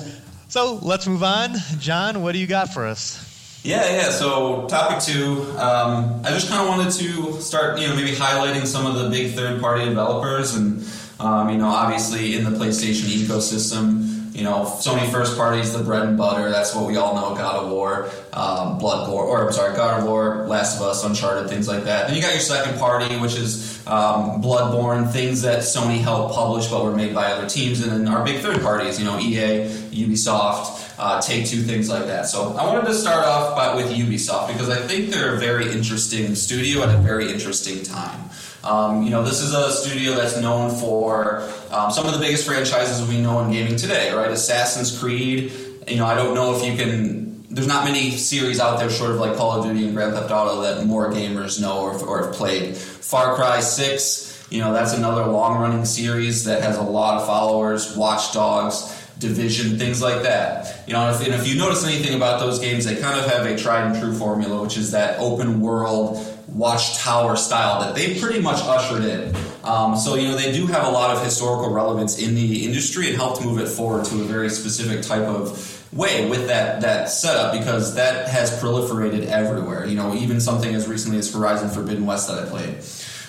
[0.48, 1.54] so let's move on.
[1.78, 3.60] Jon, what do you got for us?
[3.64, 4.10] Yeah, yeah.
[4.10, 8.66] So topic two, um, I just kind of wanted to start, you know, maybe highlighting
[8.66, 10.86] some of the big third-party developers and
[11.20, 14.07] Um, you know, obviously in the PlayStation ecosystem,
[14.38, 16.48] you know, Sony first party is the bread and butter.
[16.48, 17.36] That's what we all know.
[17.36, 21.50] God of War, um, Bloodborne, or I'm sorry, God of War, Last of Us, Uncharted,
[21.50, 22.06] things like that.
[22.06, 26.68] Then you got your second party, which is um, Bloodborne, things that Sony helped publish
[26.68, 29.66] but were made by other teams, and then our big third parties, you know, EA,
[29.90, 32.26] Ubisoft, uh, Take Two, things like that.
[32.26, 35.72] So I wanted to start off by, with Ubisoft because I think they're a very
[35.72, 38.27] interesting studio at a very interesting time.
[38.64, 42.46] Um, you know, this is a studio that's known for um, some of the biggest
[42.46, 44.30] franchises we know in gaming today, right?
[44.30, 45.52] Assassin's Creed.
[45.86, 47.46] You know, I don't know if you can.
[47.50, 50.30] There's not many series out there, short of like Call of Duty and Grand Theft
[50.30, 52.76] Auto, that more gamers know or, or have played.
[52.76, 54.46] Far Cry Six.
[54.50, 57.96] You know, that's another long-running series that has a lot of followers.
[57.96, 58.94] Watch Dogs.
[59.18, 60.84] Division, things like that.
[60.86, 63.46] You know, if, and if you notice anything about those games, they kind of have
[63.46, 68.40] a tried and true formula, which is that open world watchtower style that they pretty
[68.40, 69.34] much ushered in.
[69.64, 73.08] Um, so, you know, they do have a lot of historical relevance in the industry
[73.08, 77.08] and helped move it forward to a very specific type of way with that that
[77.08, 79.86] setup because that has proliferated everywhere.
[79.86, 82.76] You know, even something as recently as Horizon Forbidden West that I played.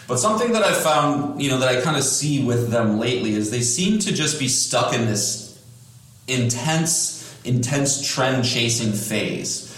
[0.08, 3.36] But something that I found, you know, that I kind of see with them lately
[3.36, 5.62] is they seem to just be stuck in this
[6.28, 9.69] intense, intense trend chasing phase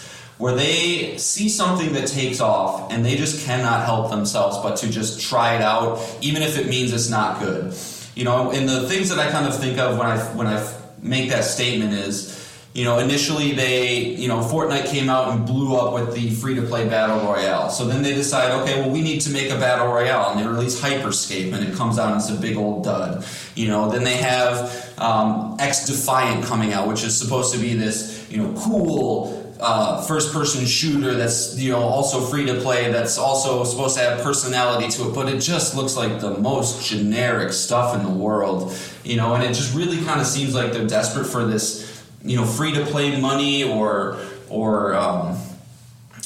[0.41, 4.89] where they see something that takes off and they just cannot help themselves but to
[4.89, 7.71] just try it out, even if it means it's not good.
[8.15, 10.67] You know, and the things that I kind of think of when I when I
[10.99, 12.37] make that statement is,
[12.73, 16.55] you know, initially they, you know, Fortnite came out and blew up with the free
[16.55, 17.69] to play battle royale.
[17.69, 20.47] So then they decide, okay, well, we need to make a battle royale, and they
[20.47, 23.23] release Hyperscape, and it comes out and it's a big old dud.
[23.53, 24.59] You know, then they have
[24.97, 30.33] um, XDefiant coming out, which is supposed to be this, you know, cool uh, first
[30.33, 34.89] person shooter that's you know also free to play that's also supposed to have personality
[34.89, 39.15] to it but it just looks like the most generic stuff in the world you
[39.15, 42.45] know and it just really kind of seems like they're desperate for this you know
[42.45, 44.17] free to play money or
[44.49, 45.37] or um,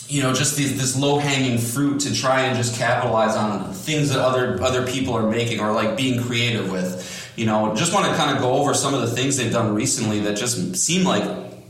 [0.08, 4.10] you know just these, this low hanging fruit to try and just capitalize on things
[4.10, 7.76] that other other people are making or like being creative with you know.
[7.76, 10.38] Just want to kind of go over some of the things they've done recently that
[10.38, 11.24] just seem like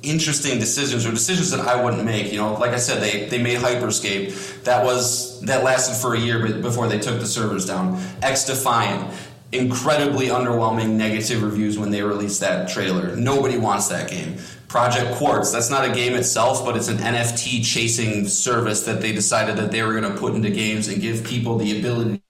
[0.09, 2.31] interesting decisions or decisions that I wouldn't make.
[2.31, 4.63] You know, like I said, they, they made Hyperscape.
[4.63, 7.97] That was that lasted for a year before they took the servers down.
[8.21, 9.13] XDefiant,
[9.51, 13.15] incredibly underwhelming negative reviews when they released that trailer.
[13.15, 14.37] Nobody wants that game.
[14.67, 19.13] Project Quartz, that's not a game itself, but it's an NFT chasing service that they
[19.13, 22.21] decided that they were going to put into games and give people the ability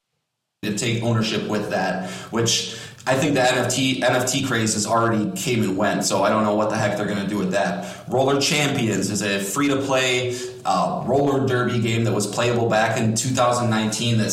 [0.61, 2.77] to take ownership with that, which
[3.07, 6.55] I think the NFT NFT craze has already came and went, so I don't know
[6.55, 8.03] what the heck they're going to do with that.
[8.07, 12.97] Roller Champions is a free to play uh, roller derby game that was playable back
[12.97, 14.25] in 2019 that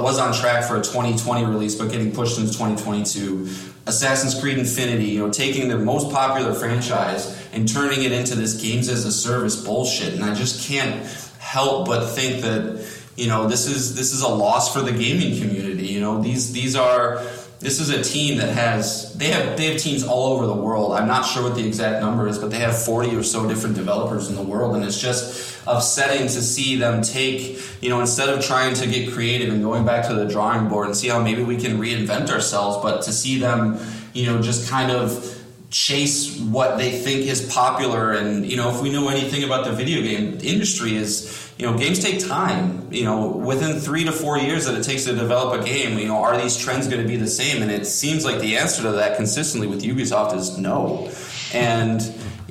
[0.00, 3.48] was on track for a 2020 release, but getting pushed into 2022.
[3.86, 8.60] Assassin's Creed Infinity, you know, taking their most popular franchise and turning it into this
[8.62, 11.04] games as a service bullshit, and I just can't
[11.40, 15.40] help but think that you know this is this is a loss for the gaming
[15.40, 15.88] community.
[15.88, 17.22] You know, these these are
[17.60, 20.92] this is a team that has they have they have teams all over the world.
[20.92, 23.76] I'm not sure what the exact number is, but they have 40 or so different
[23.76, 28.30] developers in the world, and it's just upsetting to see them take you know instead
[28.30, 31.22] of trying to get creative and going back to the drawing board and see how
[31.22, 33.78] maybe we can reinvent ourselves, but to see them
[34.14, 35.39] you know just kind of
[35.70, 38.12] chase what they think is popular.
[38.12, 41.78] And you know if we know anything about the video game industry is you know
[41.78, 42.88] games take time.
[42.90, 46.08] You know within three to four years that it takes to develop a game you
[46.08, 47.62] know are these trends going to be the same?
[47.62, 51.10] And it seems like the answer to that consistently with ubisoft is no.
[51.54, 52.02] And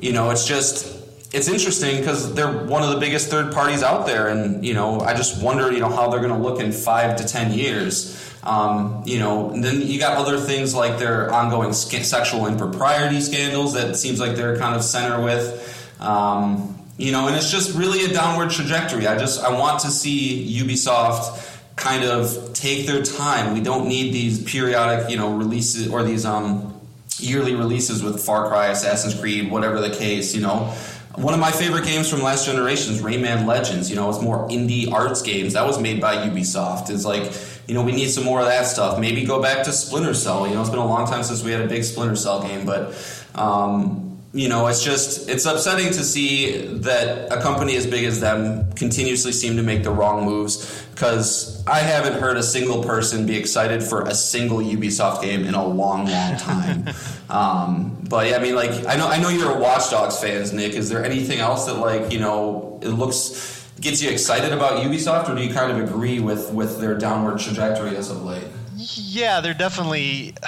[0.02, 0.98] you know it's just
[1.32, 4.30] it's interesting because they're one of the biggest third parties out there.
[4.30, 7.18] And you know i just wonder you know how they're going to look in five
[7.18, 11.74] to ten years um, you know, and then you got other things like their ongoing
[11.74, 15.66] sexual impropriety scandals that seems like they're kind of center with.
[16.00, 19.08] Um, you know, and it's just really a downward trajectory.
[19.08, 23.54] I just I want to see Ubisoft kind of take their time.
[23.54, 26.80] We don't need these periodic, you know, releases or these um,
[27.18, 30.36] yearly releases with Far Cry, Assassin's Creed, whatever the case.
[30.36, 30.74] You know,
[31.16, 33.90] one of my favorite games from last generation is Rayman Legends.
[33.90, 35.54] You know, it's more indie arts games.
[35.54, 36.90] That was made by Ubisoft.
[36.90, 37.32] It's like
[37.70, 39.00] you know, we need some more of that stuff.
[39.00, 40.48] Maybe go back to Splinter Cell.
[40.48, 42.66] You know, it's been a long time since we had a big Splinter Cell game,
[42.66, 42.96] but
[43.36, 48.22] um, you know, it's just it's upsetting to see that a company as big as
[48.22, 50.84] them continuously seem to make the wrong moves.
[50.90, 55.54] Because I haven't heard a single person be excited for a single Ubisoft game in
[55.54, 56.90] a long, long time.
[57.30, 60.54] um, but yeah, I mean, like I know I know you're a Watch Dogs fans,
[60.54, 60.74] Nick.
[60.74, 65.30] Is there anything else that like you know it looks gets you excited about Ubisoft,
[65.30, 68.48] or do you kind of agree with with their downward trajectory as of late?
[68.76, 70.36] Yeah, they're definitely.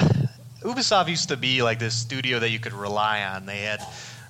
[0.62, 3.48] Ubisoft used to be like this studio that you could rely on.
[3.48, 3.82] They had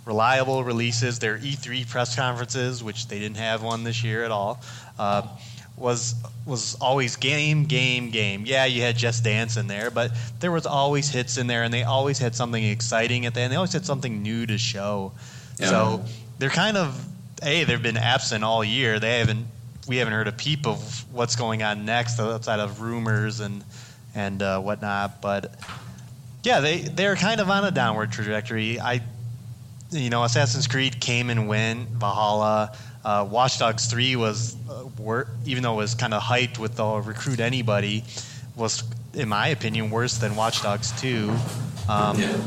[0.06, 1.20] reliable releases.
[1.20, 4.62] Their E3 press conferences, which they didn't have one this year at all,
[4.98, 5.28] uh,
[5.76, 8.44] was was always game, game, game.
[8.46, 11.74] Yeah, you had Just Dance in there, but there was always hits in there, and
[11.74, 13.52] they always had something exciting at the end.
[13.52, 15.12] They always had something new to show.
[15.60, 15.70] Yeah.
[15.70, 16.06] So
[16.40, 17.06] they're kind of
[17.42, 19.00] hey, they've been absent all year.
[19.00, 19.48] They haven't
[19.88, 23.64] we haven't heard a peep of what's going on next outside of rumors and
[24.16, 25.22] and uh, whatnot.
[25.22, 25.56] But
[26.44, 28.80] yeah, they they're kind of on a downward trajectory.
[28.80, 29.02] I
[29.92, 31.90] you know, Assassin's Creed came and went.
[31.90, 36.60] Valhalla, uh, Watch Dogs Three was, uh, wor- even though it was kind of hyped
[36.60, 38.04] with the recruit anybody,
[38.56, 41.30] was in my opinion worse than Watch Dogs Two.
[41.90, 42.38] Um, Yeah.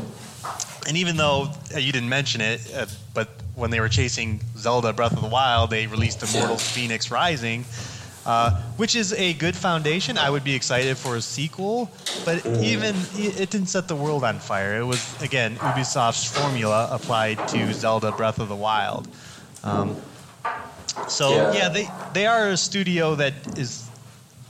[0.87, 4.93] And even though uh, you didn't mention it, uh, but when they were chasing Zelda
[4.93, 7.65] Breath of the Wild, they released Immortals Phoenix Rising,
[8.25, 10.17] uh, which is a good foundation.
[10.17, 11.89] I would be excited for a sequel,
[12.25, 14.79] but even it it didn't set the world on fire.
[14.79, 19.07] It was again Ubisoft's formula applied to Zelda Breath of the Wild.
[19.63, 19.95] Um,
[21.07, 21.53] so Yeah.
[21.53, 23.89] yeah, they they are a studio that is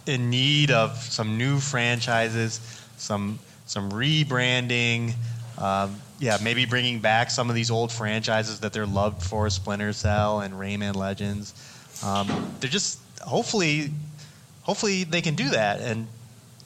[0.06, 2.60] in need of some new franchises,
[2.98, 5.14] some some rebranding.
[5.58, 9.94] Um, yeah, maybe bringing back some of these old franchises that they're loved for, Splinter
[9.94, 11.54] Cell and Rayman Legends.
[12.04, 13.92] Um, they're just hopefully,
[14.64, 15.82] hopefully they can do that.
[15.82, 16.08] And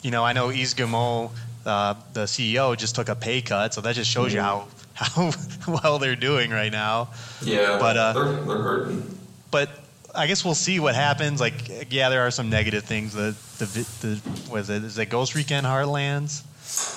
[0.02, 1.32] you know, I know Guillemot,
[1.66, 5.32] uh, the CEO, just took a pay cut, so that just shows you how how
[5.68, 7.10] well they're doing right now.
[7.42, 7.78] Yeah.
[7.80, 9.20] But, uh, they're, they're hurting.
[9.52, 9.70] but
[10.16, 11.40] I guess we'll see what happens.
[11.40, 13.14] Like, yeah, there are some negative things.
[13.14, 13.66] The the
[14.02, 16.44] the was it is it Ghost Recon Heartlands?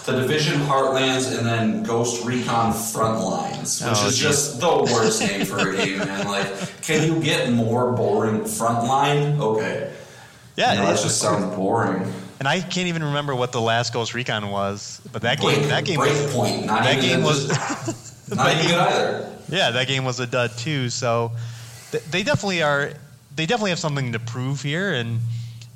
[0.05, 4.23] The Division Heartlands and then Ghost Recon Frontlines, which Oh, is geez.
[4.23, 6.27] just the worst name for a game, man.
[6.27, 8.41] Like, can you get more boring?
[8.41, 9.39] Frontline?
[9.41, 9.93] Okay.
[10.57, 12.13] Yeah, You know, that just sounds boring.
[12.39, 15.01] and I can't even remember what the last Ghost Recon was.
[15.13, 16.67] But that game, Break, that game, was, Breakpoint.
[16.67, 17.49] Not that even game was,
[18.29, 19.37] not even good either.
[19.49, 20.91] yeah, that game was a dud too.
[20.91, 21.33] So
[21.93, 22.93] th- they definitely are.
[23.37, 25.21] They definitely have something to prove here, and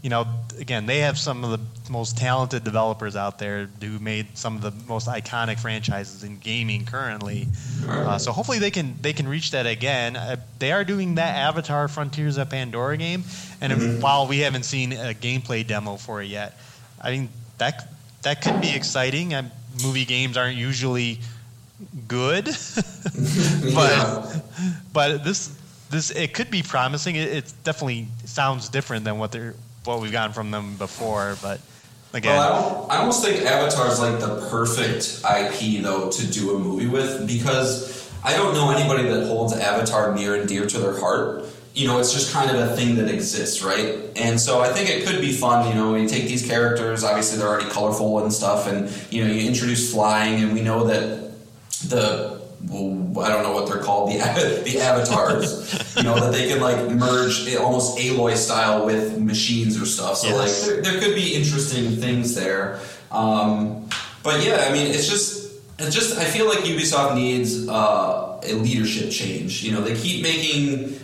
[0.03, 0.27] you know,
[0.59, 4.63] again, they have some of the most talented developers out there who made some of
[4.63, 7.47] the most iconic franchises in gaming currently.
[7.89, 10.17] Uh, so hopefully they can they can reach that again.
[10.17, 13.25] Uh, they are doing that Avatar Frontiers of Pandora game,
[13.61, 16.59] and if- while we haven't seen a gameplay demo for it yet,
[17.01, 17.89] I mean that
[18.23, 19.35] that could be exciting.
[19.35, 19.51] Um,
[19.83, 21.21] movie games aren't usually
[22.09, 22.45] good,
[23.75, 24.43] but
[24.93, 25.57] but this
[25.91, 27.17] this it could be promising.
[27.17, 29.55] It, it definitely sounds different than what they're
[29.87, 31.37] what we've gotten from them before.
[31.43, 31.61] But
[32.13, 36.57] again, Well, I, I almost think Avatar is like the perfect IP though to do
[36.57, 40.79] a movie with because I don't know anybody that holds Avatar near and dear to
[40.79, 41.45] their heart.
[41.75, 43.99] You know, it's just kind of a thing that exists, right?
[44.17, 45.69] And so I think it could be fun.
[45.69, 49.31] You know, you take these characters, obviously they're already colorful and stuff, and you know,
[49.31, 51.33] you introduce flying, and we know that
[51.89, 52.36] the
[52.69, 54.19] well, I don't know what they're called the
[54.65, 55.97] the avatars.
[55.97, 60.17] you know that they can like merge almost Aloy style with machines or stuff.
[60.19, 60.37] So Yes.
[60.67, 62.81] like there, there could be interesting things there.
[63.11, 63.89] Um,
[64.23, 68.53] but yeah, I mean it's just it's just I feel like Ubisoft needs uh, a
[68.55, 69.63] leadership change.
[69.63, 71.01] You know they keep making.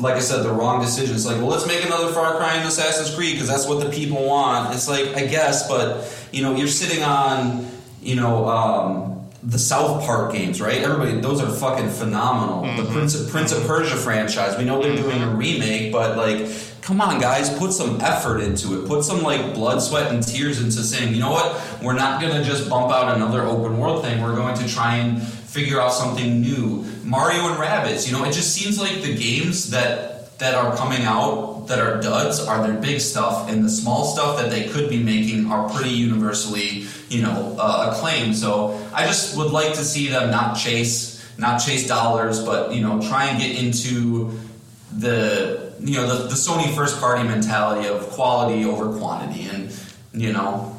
[0.00, 1.26] Like I said, the wrong decisions.
[1.26, 4.24] Like, well, let's make another Far Cry and Assassin's Creed because that's what the people
[4.24, 4.72] want.
[4.72, 7.66] It's like, I guess, but you know, you're sitting on,
[8.00, 10.82] you know, um, the South Park games, right?
[10.82, 12.62] Everybody, those are fucking phenomenal.
[12.62, 12.92] The mm-hmm.
[12.92, 14.58] Prince of, Prince of Persia franchise.
[14.58, 15.02] We know they're mm-hmm.
[15.08, 16.50] doing a remake, but like,
[16.82, 18.88] come on, guys, put some effort into it.
[18.88, 21.82] Put some like blood, sweat, and tears into saying, you know what?
[21.82, 24.22] We're not gonna just bump out another open world thing.
[24.22, 26.84] We're going to try and figure out something new.
[27.04, 31.02] Mario and Rabbids, You know, it just seems like the games that that are coming
[31.02, 34.88] out that are duds are their big stuff, and the small stuff that they could
[34.88, 38.36] be making are pretty universally, you know, uh, acclaimed.
[38.36, 42.82] So I just would like to see them not chase not chase dollars, but you
[42.82, 44.38] know, try and get into
[44.96, 49.72] the you know the, the Sony first party mentality of quality over quantity, and
[50.12, 50.74] you know,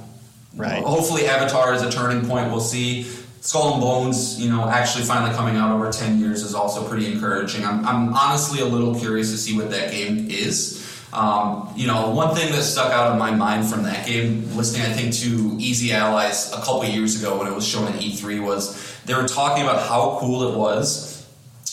[0.56, 0.84] Right.
[0.84, 2.52] Hopefully, Avatar is a turning point.
[2.52, 3.04] We'll see.
[3.42, 7.10] Skull and Bones, you know, actually finally coming out over ten years is also pretty
[7.10, 7.64] encouraging.
[7.64, 10.86] I'm, I'm honestly a little curious to see what that game is.
[11.12, 14.84] Um, you know, one thing that stuck out in my mind from that game, listening
[14.84, 18.44] I think to Easy Allies a couple years ago when it was shown at E3,
[18.44, 21.28] was they were talking about how cool it was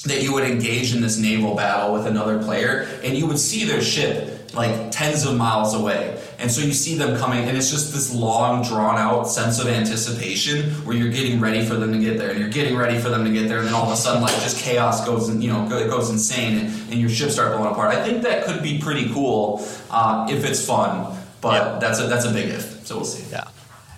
[0.04, 3.64] that you would engage in this naval battle with another player and you would see
[3.64, 6.20] their ship like tens of miles away.
[6.38, 9.68] And so you see them coming, and it's just this long, drawn out sense of
[9.68, 13.08] anticipation where you're getting ready for them to get there, and you're getting ready for
[13.08, 15.42] them to get there, and then all of a sudden, like, just chaos goes, and
[15.42, 17.94] you know, go- goes insane, and, and your ships start blowing apart.
[17.94, 21.16] I think that could be pretty cool uh, if it's fun.
[21.40, 21.78] But Yeah.
[21.78, 22.86] that's a that's a big if.
[22.86, 23.24] So we'll see.
[23.30, 23.44] Yeah,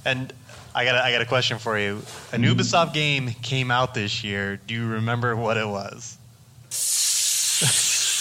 [0.04, 0.32] and
[0.74, 2.02] I got a, I got a question for you.
[2.32, 4.58] An Ubisoft game came out this year.
[4.66, 6.18] Do you remember what it was?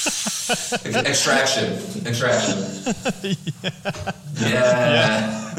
[0.08, 1.74] Extraction.
[2.06, 2.58] Extraction.
[4.36, 5.54] yeah.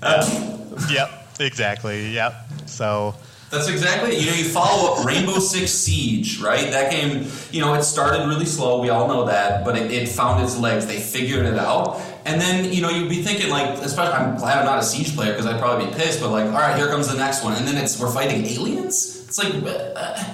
[0.00, 0.88] yeah.
[0.90, 1.10] yep.
[1.40, 2.12] Exactly.
[2.14, 2.34] Yep.
[2.66, 3.14] So
[3.50, 4.22] That's exactly it.
[4.22, 6.70] You know, you follow up Rainbow Six Siege, right?
[6.70, 8.80] That game, you know, it started really slow.
[8.80, 10.86] We all know that, but it, it found its legs.
[10.86, 12.00] They figured it out.
[12.24, 15.14] And then, you know, you'd be thinking, like, especially, I'm glad I'm not a Siege
[15.14, 17.54] player because I'd probably be pissed, but like, all right, here comes the next one.
[17.54, 19.24] And then it's, we're fighting aliens?
[19.26, 20.24] It's like, uh,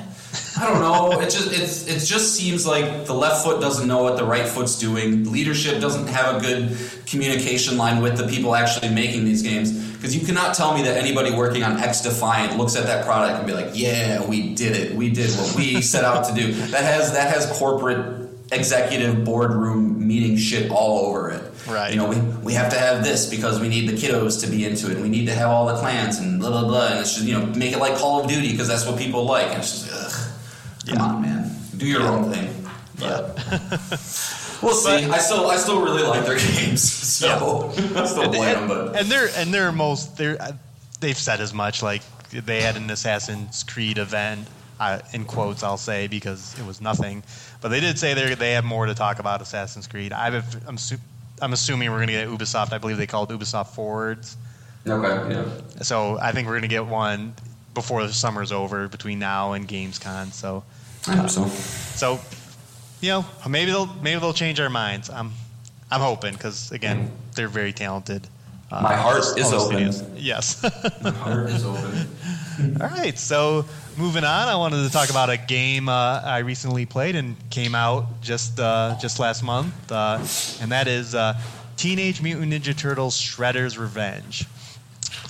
[0.56, 1.20] I don't know.
[1.20, 4.46] It just it's it just seems like the left foot doesn't know what the right
[4.46, 5.30] foot's doing.
[5.30, 6.76] Leadership doesn't have a good
[7.06, 9.72] communication line with the people actually making these games.
[9.94, 13.46] Because you cannot tell me that anybody working on XDefiant looks at that product and
[13.46, 14.94] be like, "Yeah, we did it.
[14.94, 20.06] We did what we set out to do." That has that has corporate executive boardroom
[20.06, 21.42] meeting shit all over it.
[21.66, 21.90] Right.
[21.90, 24.66] You know, we, we have to have this because we need the kiddos to be
[24.66, 24.98] into it.
[24.98, 26.88] We need to have all the clans and blah blah blah.
[26.88, 29.24] And it's just you know make it like Call of Duty because that's what people
[29.24, 29.46] like.
[29.48, 30.13] And it's just ugh.
[30.86, 31.50] Come on, man.
[31.76, 32.50] Do your own thing.
[32.98, 33.36] But
[34.62, 35.04] we'll see.
[35.10, 38.62] I still I still really like their games, so I still play them.
[38.62, 40.52] and, But and they're and they're most they're uh,
[41.00, 41.82] they've said as much.
[41.82, 44.46] Like they had an Assassin's Creed event.
[44.80, 47.22] Uh, in quotes, I'll say because it was nothing,
[47.60, 50.12] but they did say they they have more to talk about Assassin's Creed.
[50.12, 50.98] I've, I'm su-
[51.40, 52.72] I'm assuming we're going to get Ubisoft.
[52.72, 54.36] I believe they call it Ubisoft Forwards.
[54.86, 55.44] okay, yeah.
[55.82, 57.34] So I think we're going to get one
[57.72, 60.32] before the summer's over between now and Gamescom.
[60.32, 60.64] So
[61.06, 61.46] I hope so.
[61.48, 62.20] so
[63.00, 65.10] you know maybe they'll maybe they'll change our minds.
[65.10, 65.32] I'm
[65.90, 68.26] I'm hoping because again they're very talented.
[68.70, 69.92] Uh, My heart is all open.
[69.92, 70.02] studios.
[70.16, 70.62] Yes.
[71.02, 72.08] My heart is open.
[72.80, 73.16] All right.
[73.18, 73.64] So
[73.96, 77.74] moving on, I wanted to talk about a game uh, I recently played and came
[77.74, 80.18] out just uh, just last month, uh,
[80.62, 81.38] and that is uh,
[81.76, 84.46] Teenage Mutant Ninja Turtles: Shredder's Revenge.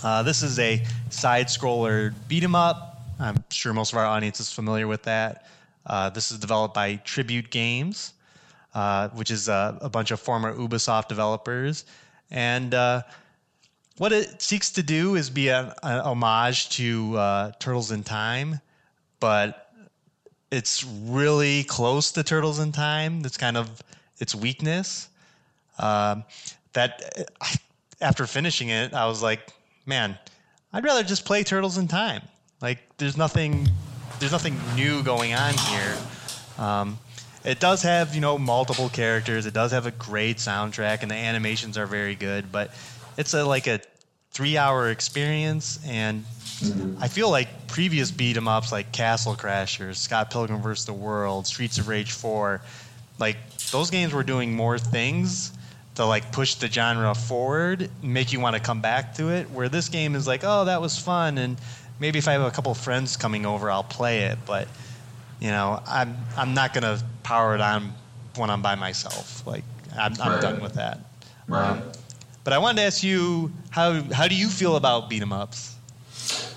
[0.02, 3.02] Uh, this is a side-scroller beat 'em up.
[3.18, 5.46] I'm sure most of our audience is familiar with that.
[5.86, 8.14] Uh, this is developed by Tribute Games,
[8.74, 11.84] uh, which is a, a bunch of former Ubisoft developers,
[12.30, 13.02] and uh,
[13.98, 18.60] what it seeks to do is be an, homage to uh, Turtles in Time,
[19.20, 19.72] but
[20.50, 23.20] it's really close to Turtles in Time.
[23.22, 23.82] That's kind of
[24.18, 25.08] its weakness.
[25.78, 26.24] Um,
[26.72, 27.28] that
[28.00, 29.52] after finishing it, I was like,
[29.86, 30.18] man,
[30.72, 32.22] I'd rather just play Turtles in Time.
[32.60, 33.68] Like, there's nothing,
[34.18, 35.96] there's nothing new going on here.
[36.58, 36.98] Um,
[37.44, 39.44] it does have, you know, multiple characters.
[39.46, 42.50] It does have a great soundtrack, and the animations are very good.
[42.50, 42.74] But
[43.16, 43.80] it's a like a
[44.32, 46.24] three-hour experience, and
[47.00, 50.86] I feel like previous beat 'em ups like Castle Crashers, Scott Pilgrim vs.
[50.86, 52.60] the World, Streets of Rage 4,
[53.18, 53.36] like
[53.70, 55.52] those games were doing more things
[55.94, 59.50] to like push the genre forward, make you want to come back to it.
[59.50, 61.56] Where this game is like, oh, that was fun, and
[62.00, 64.38] maybe if I have a couple of friends coming over, I'll play it.
[64.46, 64.68] But
[65.40, 67.92] you know, I'm I'm not gonna power it on
[68.36, 69.46] when I'm by myself.
[69.46, 69.64] Like
[69.96, 70.40] I'm, I'm Right.
[70.42, 70.98] done with that.
[71.48, 71.80] Right.
[72.44, 75.70] But I wanted to ask you how how do you feel about beat 'em ups?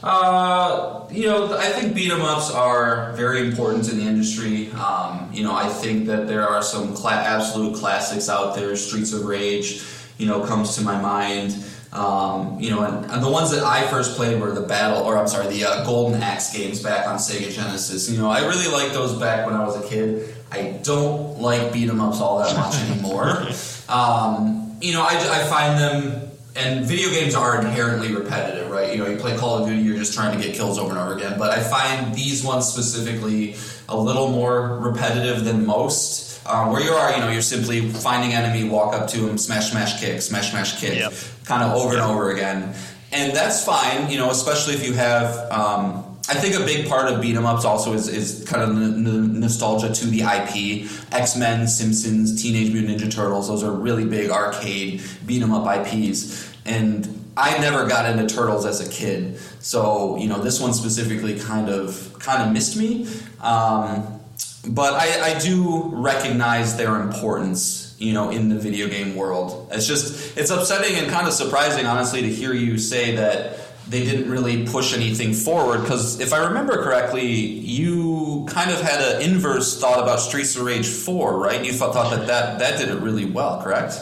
[0.04, 4.72] Uh, you know, I think beat 'em ups are very important in the industry.
[4.74, 8.76] Um, you know, I think that there are some cla- absolute classics out there.
[8.76, 9.82] Streets of Rage,
[10.20, 11.56] you know, comes to my mind.
[11.94, 15.18] Um, you know, and, and the ones that I first played were the Battle, or
[15.18, 18.10] I'm sorry, the uh, Golden Axe games back on Sega Genesis.
[18.10, 20.36] You know, I really liked those back when I was a kid.
[20.52, 23.48] I don't like beat 'em ups all that much anymore.
[23.90, 26.28] Um, you know, I, I find them
[26.58, 28.92] and video games are inherently repetitive, right?
[28.92, 30.98] You know, you play Call of Duty, you're just trying to get kills over and
[30.98, 31.38] over again.
[31.38, 33.56] But I find these ones specifically
[33.88, 36.27] a little more repetitive than most.
[36.48, 39.72] Um, where you are, you know, you're simply finding enemy, walk up to him, smash,
[39.72, 41.14] smash, kick, smash, smash, kick, Yep.
[41.46, 42.74] kind of over and over again.
[43.12, 45.36] And that's fine, you know, especially if you have.
[45.52, 48.70] Um, I think a big part of beat 'em ups also is, is kind of
[48.72, 50.90] n- n- nostalgia to the IP.
[51.14, 55.66] X Men, Simpsons, Teenage Mutant Ninja Turtles, those are really big arcade beat 'em up
[55.66, 56.44] IPs.
[56.66, 61.40] And I never got into Turtles as a kid, so you know this one specifically
[61.40, 63.08] kind of kind of missed me.
[63.42, 64.17] Um,
[64.66, 69.70] but I, I do recognize their importance, you know, in the video game world.
[69.72, 74.04] It's just it's upsetting and kind of surprising, honestly, to hear you say that they
[74.04, 75.82] didn't really push anything forward.
[75.82, 80.64] Because if I remember correctly, you kind of had an inverse thought about Streets of
[80.64, 81.64] Rage Four, right?
[81.64, 83.98] You thought that that, that did it really well, correct?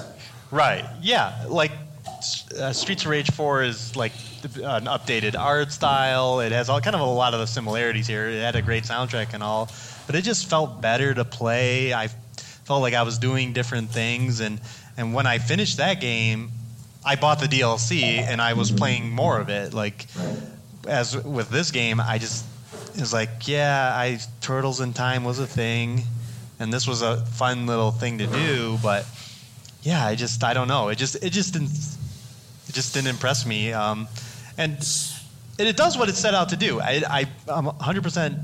[0.51, 0.85] Right.
[1.01, 1.45] Yeah.
[1.47, 1.71] Like
[2.59, 6.39] uh, Streets of Rage 4 is like an updated art style.
[6.39, 8.27] It has all kind of a lot of the similarities here.
[8.29, 9.69] It had a great soundtrack and all,
[10.05, 11.93] but it just felt better to play.
[11.93, 12.07] I
[12.65, 14.59] felt like I was doing different things and
[14.97, 16.51] And when I finished that game,
[17.03, 19.73] I bought the DLC and I was playing more of it.
[19.73, 20.07] Like
[20.87, 22.45] as with this game, I just
[22.99, 26.03] was like, yeah, I Turtles in Time was a thing,
[26.59, 28.77] and this was a fun little thing to do.
[28.81, 29.05] But
[29.85, 30.89] yeah, I just I don't know.
[30.89, 31.69] It just it just didn't
[32.67, 33.71] it just didn't impress me.
[33.71, 34.07] Um,
[34.57, 34.73] and
[35.59, 36.81] and it does what it set out to do.
[36.81, 38.37] I, I I'm 100 percent.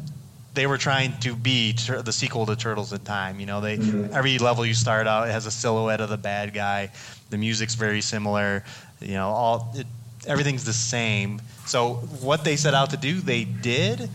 [0.53, 3.39] They were trying to be tur- the sequel to Turtles in Time.
[3.39, 3.73] You know, they
[4.13, 6.91] every level you start out it has a silhouette of the bad guy.
[7.31, 8.63] The music's very similar.
[8.99, 9.87] You know, all it,
[10.27, 11.41] everything's the same.
[11.65, 14.09] So what they set out to do, they did.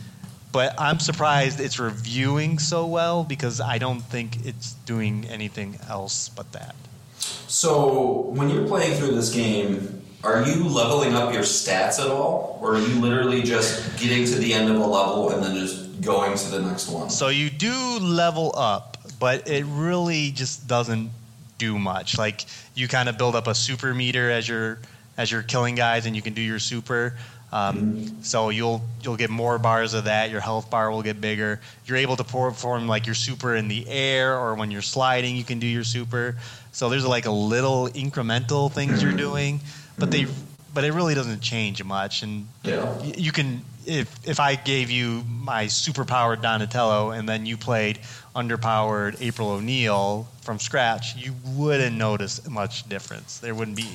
[0.52, 6.28] But I'm surprised it's reviewing so well because I don't think it's doing anything else
[6.28, 6.74] but that.
[7.18, 12.58] So, when you're playing through this game, are you leveling up your stats at all?
[12.60, 16.00] Or are you literally just getting to the end of a level and then just
[16.00, 17.10] going to the next one?
[17.10, 21.10] So you do level up, but it really just doesn't
[21.58, 22.18] do much.
[22.18, 22.44] Like
[22.74, 24.78] you kind of build up a super meter as you're
[25.16, 27.16] as you're killing guys, and you can do your super.
[27.52, 30.30] Um, So you'll you'll get more bars of that.
[30.30, 31.60] Your health bar will get bigger.
[31.86, 35.44] You're able to perform like your super in the air, or when you're sliding, you
[35.44, 36.36] can do your super.
[36.76, 39.60] So there's like a little incremental things you're doing,
[39.98, 40.26] but they
[40.74, 42.22] but it really doesn't change much.
[42.22, 43.02] And Yeah.
[43.02, 47.98] you can if if I gave you my superpowered Donatello and then you played
[48.34, 53.38] underpowered April O'Neil from scratch, you wouldn't notice much difference.
[53.38, 53.88] There wouldn't be.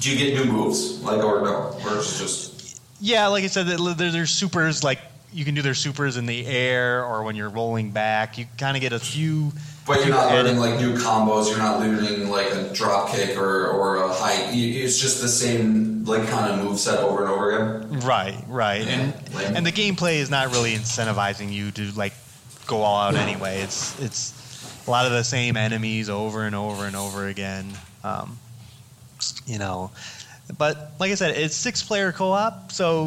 [0.00, 1.00] Do you get new moves?
[1.02, 1.78] Like, or no?
[1.88, 2.80] Or it's just.
[3.00, 4.98] Yeah, like I said, there- there- there's supers like
[5.32, 8.38] you can do their supers in the air or when you're rolling back.
[8.38, 9.52] You kind of get a few.
[9.86, 11.48] But you're not learning like new combos.
[11.48, 14.52] You're not learning like a drop kick or, or a height.
[14.54, 18.00] You, it's just the same like kind of move set over and over again.
[18.00, 19.56] Right, right, and Yeah, lame.
[19.56, 22.14] and the gameplay is not really incentivizing you to like
[22.66, 23.60] go all out anyway.
[23.60, 24.32] It's it's
[24.88, 27.66] a lot of the same enemies over and over and over again.
[28.02, 28.38] Um,
[29.46, 29.90] you know,
[30.58, 33.06] but like I said, it's six player co op, so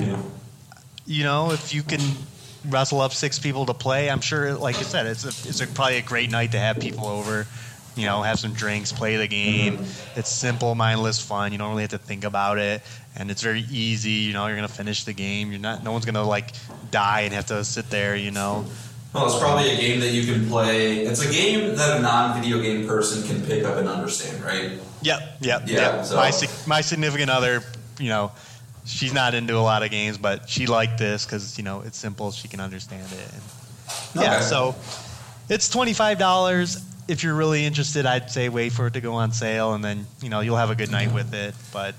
[1.10, 2.00] you know if you can
[2.68, 5.68] wrestle up six people to play, I'm sure, like I said, it's a, it's a,
[5.68, 7.46] probably a great night to have people over.
[7.96, 9.80] You know, have some drinks, play the game.
[10.16, 11.52] It's simple, mindless fun.
[11.52, 12.82] You don't really have to think about it,
[13.18, 14.12] and it's very easy.
[14.12, 15.52] You know, you're gonna finish the game.
[15.52, 15.84] You're not.
[15.84, 16.52] No one's gonna like
[16.92, 18.16] die and have to sit there.
[18.16, 18.66] You know.
[19.12, 21.00] Well, it's probably a game that you can play.
[21.00, 24.74] It's a game that a non-video game person can pick up and understand, right?
[25.02, 25.38] Yep.
[25.42, 25.64] Yep.
[25.66, 26.06] Yeah, yep.
[26.06, 26.32] so- My
[26.68, 27.64] my significant other,
[28.00, 28.32] you know,
[28.86, 31.98] she's not into a lot of games, but she liked this because you know it's
[31.98, 32.32] simple.
[32.32, 33.34] She can understand it.
[33.34, 33.42] And,
[34.24, 34.36] Yeah.
[34.38, 34.46] Okay.
[34.46, 34.76] So
[35.50, 36.84] it's twenty five dollars.
[37.08, 40.06] If you're really interested, I'd say wait for it to go on sale, and then
[40.22, 41.56] you know you'll have a good night with it.
[41.74, 41.96] But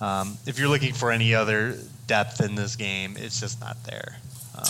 [0.00, 1.76] um, if you're looking for any other
[2.06, 4.16] depth in this game, it's just not there,
[4.56, 4.64] um,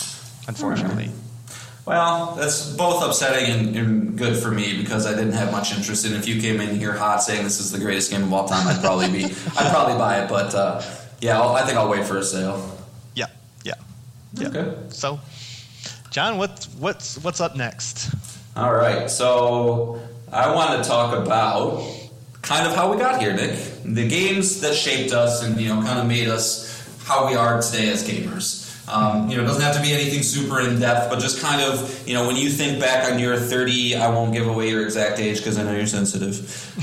[0.47, 1.09] unfortunately.
[1.85, 6.05] Well, that's both upsetting and, and good for me because I didn't have much interest
[6.05, 6.13] in.
[6.13, 6.17] it.
[6.17, 8.67] If you came in here hot saying this is the greatest game of all time,
[8.67, 9.23] I'd probably be,
[9.57, 10.29] I'd probably buy it.
[10.29, 10.81] But uh,
[11.21, 12.77] yeah, I'll, I think I'll wait for a sale.
[13.15, 13.27] Yeah.
[13.63, 13.73] Yeah.
[14.33, 14.47] Yeah.
[14.47, 14.75] Okay.
[14.89, 15.19] So,
[16.11, 18.13] Jon, what's what's what's up next?
[18.55, 20.01] All right, so
[20.31, 21.81] I want to talk about
[22.41, 23.57] kind of how we got here, Nick.
[23.85, 26.67] The games that shaped us and you know kind of made us
[27.05, 28.68] how we are today as gamers.
[28.89, 31.61] Um, you know, it doesn't have to be anything super in depth, but just kind
[31.61, 34.83] of you know when you think back on your 30, I won't give away your
[34.83, 36.39] exact age because I know you're sensitive.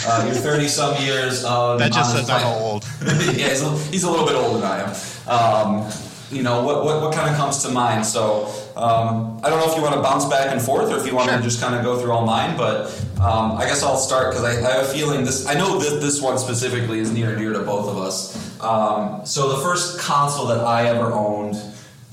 [0.07, 2.85] Uh, your 30 some years of That just on says I'm old.
[3.05, 4.95] yeah, he's a, he's a little bit older than I am.
[5.29, 5.93] Um,
[6.31, 8.05] you know, what, what, what kind of comes to mind?
[8.05, 8.47] So,
[8.77, 11.15] um, I don't know if you want to bounce back and forth or if you
[11.15, 11.39] want Sure.
[11.39, 12.87] to just kind of go through all mine, but
[13.21, 16.01] um, I guess I'll start because I, I have a feeling this, I know that
[16.01, 18.61] this one specifically is near and dear to both of us.
[18.61, 21.55] Um, so, the first console that I ever owned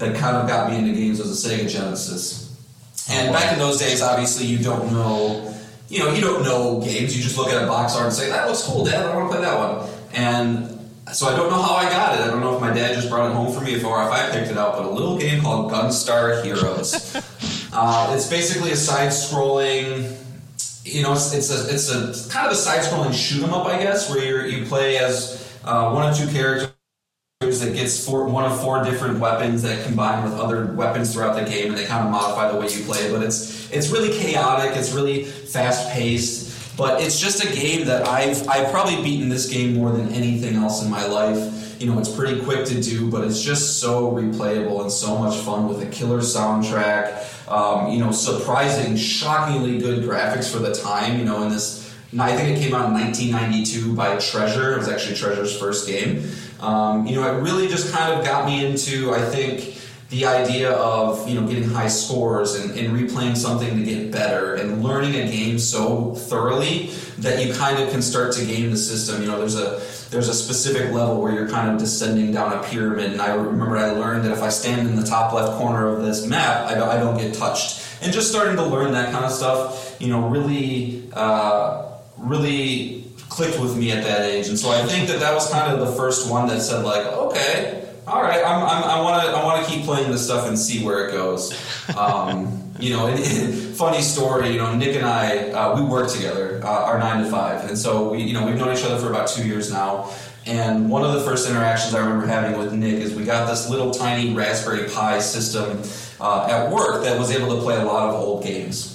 [0.03, 2.43] that kind of got me into games was a Sega Genesis.
[3.09, 5.53] And back in those days, obviously, you don't know,
[5.89, 7.15] you know, you don't know games.
[7.15, 9.05] You just look at a box art and say, "That looks cool, Dad.
[9.05, 10.79] I want to play that one." And
[11.11, 12.21] so I don't know how I got it.
[12.21, 14.29] I don't know if my dad just brought it home for me, or if I
[14.31, 14.77] picked it out.
[14.77, 17.15] But a little game called Gunstar Heroes.
[17.73, 20.17] uh, it's basically a side-scrolling.
[20.85, 23.81] You know, it's, it's a it's a kind of a side-scrolling shoot 'em up, I
[23.81, 26.73] guess, where you you play as uh, one of two characters
[27.51, 31.49] that gets four, one of four different weapons that combine with other weapons throughout the
[31.49, 33.11] game, and they kind of modify the way you play.
[33.11, 34.75] But it's it's really chaotic.
[34.75, 36.77] It's really fast paced.
[36.77, 40.55] But it's just a game that I've I've probably beaten this game more than anything
[40.55, 41.81] else in my life.
[41.81, 45.35] You know, it's pretty quick to do, but it's just so replayable and so much
[45.39, 47.29] fun with a killer soundtrack.
[47.51, 51.19] Um, you know, surprising, shockingly good graphics for the time.
[51.19, 51.83] You know, in this
[52.19, 54.73] I think it came out in 1992 by Treasure.
[54.73, 56.29] It was actually Treasure's first game.
[56.63, 59.77] Um, you know, it really just kind of got me into, I think,
[60.09, 64.53] the idea of you know getting high scores and, and replaying something to get better
[64.53, 68.77] and learning a game so thoroughly that you kind of can start to game the
[68.77, 69.21] system.
[69.21, 72.63] You know, there's a there's a specific level where you're kind of descending down a
[72.63, 75.87] pyramid, and I remember I learned that if I stand in the top left corner
[75.87, 77.81] of this map, I I don't get touched.
[78.01, 81.87] And just starting to learn that kind of stuff, you know, really uh,
[82.17, 83.02] really
[83.33, 84.47] clicked with me at that age.
[84.47, 87.05] And so I think that that was kind of the first one that said like,
[87.05, 90.47] okay all right, I'm, I'm, i want to I want to keep playing this stuff
[90.47, 91.53] and see where it goes.
[91.97, 94.49] Um, you know, and, and, funny story.
[94.49, 97.77] You know, Nick and I uh, we work together, uh, our nine to five, and
[97.77, 100.13] so we you know we've known each other for about two years now.
[100.45, 103.69] And one of the first interactions I remember having with Nick is we got this
[103.69, 105.81] little tiny Raspberry Pi system
[106.19, 108.92] uh, at work that was able to play a lot of old games.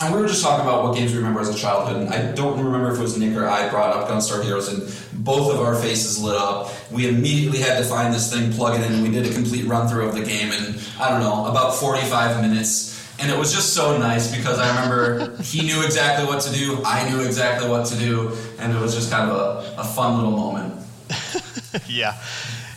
[0.00, 2.32] And we were just talking about what games we remember as a childhood, and I
[2.32, 5.60] don't remember if it was Nick or I brought up Gunstar Heroes, and both of
[5.60, 6.72] our faces lit up.
[6.90, 9.66] We immediately had to find this thing, plug it in, and we did a complete
[9.66, 12.92] run through of the game in, I don't know, about 45 minutes.
[13.20, 16.82] And it was just so nice because I remember he knew exactly what to do,
[16.84, 20.16] I knew exactly what to do, and it was just kind of a, a fun
[20.16, 20.74] little moment.
[21.88, 22.20] yeah.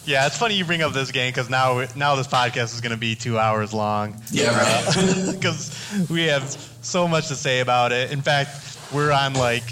[0.08, 2.94] Yeah, it's funny you bring up this game because now now this podcast is going
[2.94, 4.16] to be two hours long.
[4.32, 4.58] Yeah,
[4.96, 5.34] right.
[5.34, 6.50] Because we have
[6.82, 8.12] so much to say about it.
[8.14, 9.64] In fact, we're on like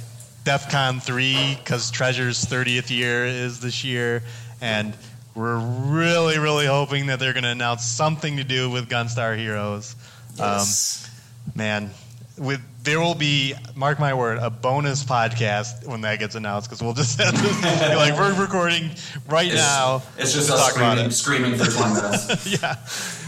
[0.43, 4.23] DEF CON 3 because Treasure's 30th year is this year,
[4.59, 4.93] and
[5.35, 9.95] we're really, really hoping that they're going to announce something to do with Gunstar Heroes.
[10.35, 11.09] Yes.
[11.45, 11.91] Um, man,
[12.37, 16.83] with there will be mark my word a bonus podcast when that gets announced because
[16.83, 18.91] we'll just have this be like we're recording
[19.27, 20.03] right it's, now.
[20.17, 22.47] It's just us screaming, screaming for twenty minutes.
[22.61, 22.77] yeah,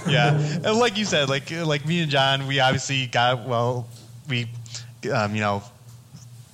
[0.08, 3.88] yeah, and like you said, like like me and Jon, we obviously got well,
[4.30, 4.48] we
[5.14, 5.64] um, you know,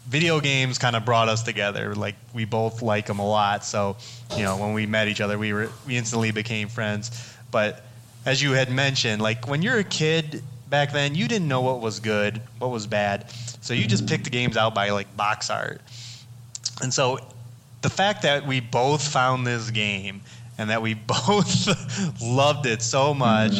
[0.08, 1.96] video games kind of brought us together.
[1.96, 3.98] Like we both like them a lot, so
[4.38, 7.36] you know when we met each other, we were we instantly became friends.
[7.52, 7.84] But
[8.26, 10.44] as you had mentioned, like when you're a kid
[10.74, 13.30] back then, you didn't know what was good, what was bad.
[13.62, 15.80] So you just picked the games out by like box art.
[16.82, 17.20] And so
[17.84, 20.22] the fact that we both found this game
[20.58, 23.60] and that we both loved it so much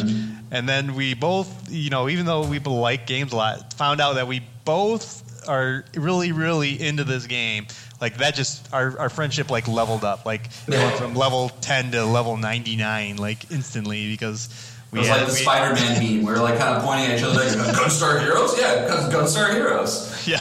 [0.50, 4.14] and then we both you know even though we like games a lot found out
[4.14, 7.66] that we both are really really into this game
[8.00, 11.90] like that just our, our friendship like leveled up like we went from level 10
[11.92, 16.24] to level 99 like instantly because it was like the Spider-Man meme.
[16.24, 20.10] We were like kind of pointing at each other, like, "Gunstar Heroes, yeah, Gunstar Heroes."
[20.26, 20.40] Yeah,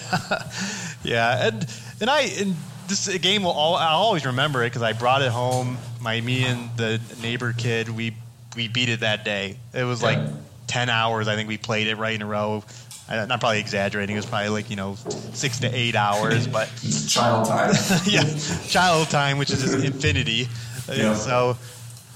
[1.03, 1.67] yeah, and
[1.99, 2.55] and I and
[2.87, 5.77] this game will all I'll always remember it because I brought it home.
[5.99, 8.15] My me and the neighbor kid we
[8.55, 9.57] we beat it that day.
[9.73, 10.19] It was like
[10.67, 11.27] ten hours.
[11.27, 12.63] I think we played it right in a row.
[13.09, 14.15] I'm not probably exaggerating.
[14.15, 14.95] It was probably like you know
[15.33, 16.69] six to eight hours, but
[17.07, 17.73] child time.
[18.05, 18.23] yeah,
[18.67, 20.47] child time, which is just infinity.
[20.89, 21.15] Yeah.
[21.15, 21.57] So,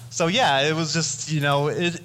[0.10, 2.02] so yeah, it was just you know it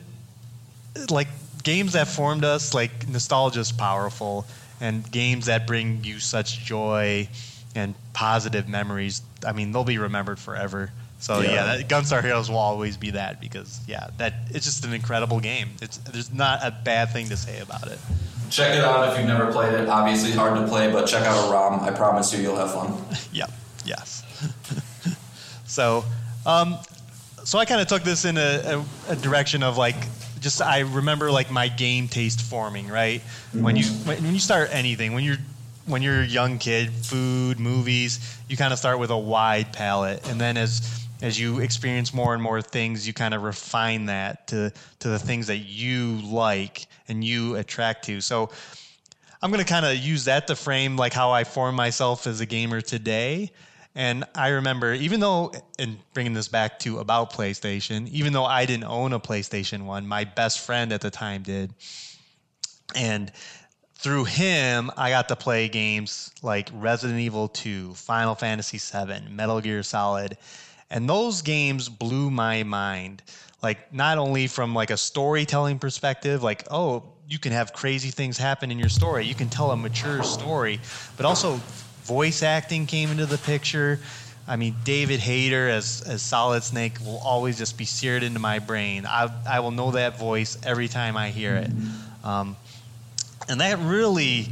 [1.11, 1.29] like
[1.63, 4.47] games that formed us, like nostalgia is powerful,
[4.81, 7.29] and games that bring you such joy
[7.75, 9.23] and positive memories.
[9.47, 10.91] I mean, they'll be remembered forever.
[11.19, 14.85] So yeah, yeah that, Gunstar Heroes will always be that because yeah, that it's just
[14.85, 15.71] an incredible game.
[15.81, 17.99] It's there's not a bad thing to say about it.
[18.51, 19.89] Check it out if you've never played it.
[19.89, 21.81] Obviously hard to play, but check out a ROM.
[21.81, 22.93] I promise you, you'll have fun.
[23.33, 23.51] yep.
[23.85, 24.23] Yes.
[25.67, 26.05] so,
[26.45, 26.77] um,
[27.45, 29.97] so I kind of took this in a, a, a direction of like
[30.43, 33.21] just I remember like my game taste forming, right?
[33.21, 33.63] Mm-hmm.
[33.63, 35.39] When you when, when you start anything, when you're
[35.87, 40.29] when you're a young kid, food, movies, you kind of start with a wide palette,
[40.29, 44.49] and then as as you experience more and more things, you kind of refine that
[44.49, 48.21] to to the things that you like and you attract to.
[48.21, 48.51] So
[49.41, 52.41] I'm going to kind of use that to frame like how I form myself as
[52.41, 53.51] a gamer today.
[53.95, 58.65] And I remember, even though, and bringing this back to about PlayStation, even though I
[58.65, 61.75] didn't own a PlayStation 1, my best friend at the time did.
[62.95, 63.31] And
[63.97, 69.61] through him, I got to play games like Resident Evil 2, Final Fantasy 7, Metal
[69.61, 70.39] Gear Solid.
[70.91, 73.23] And those games blew my mind.
[73.63, 78.37] Like not only from like a storytelling perspective, like, oh, you can have crazy things
[78.37, 79.25] happen in your story.
[79.25, 80.81] You can tell a mature story,
[81.17, 81.61] but also
[82.05, 83.99] voice acting came into the picture.
[84.47, 88.59] I mean, David Hayter as, as Solid Snake will always just be seared into my
[88.59, 89.07] brain.
[89.07, 91.71] I, I will know that voice every time I hear it.
[92.25, 92.57] Um,
[93.49, 94.49] and that really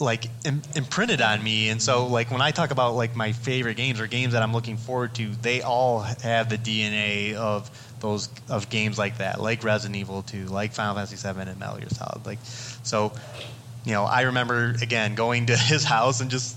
[0.00, 3.76] like Im- imprinted on me and so like when i talk about like my favorite
[3.76, 7.68] games or games that i'm looking forward to they all have the dna of
[8.00, 11.78] those of games like that like resident evil 2 like final fantasy 7 and metal
[11.78, 13.12] gear solid like so
[13.84, 16.56] you know i remember again going to his house and just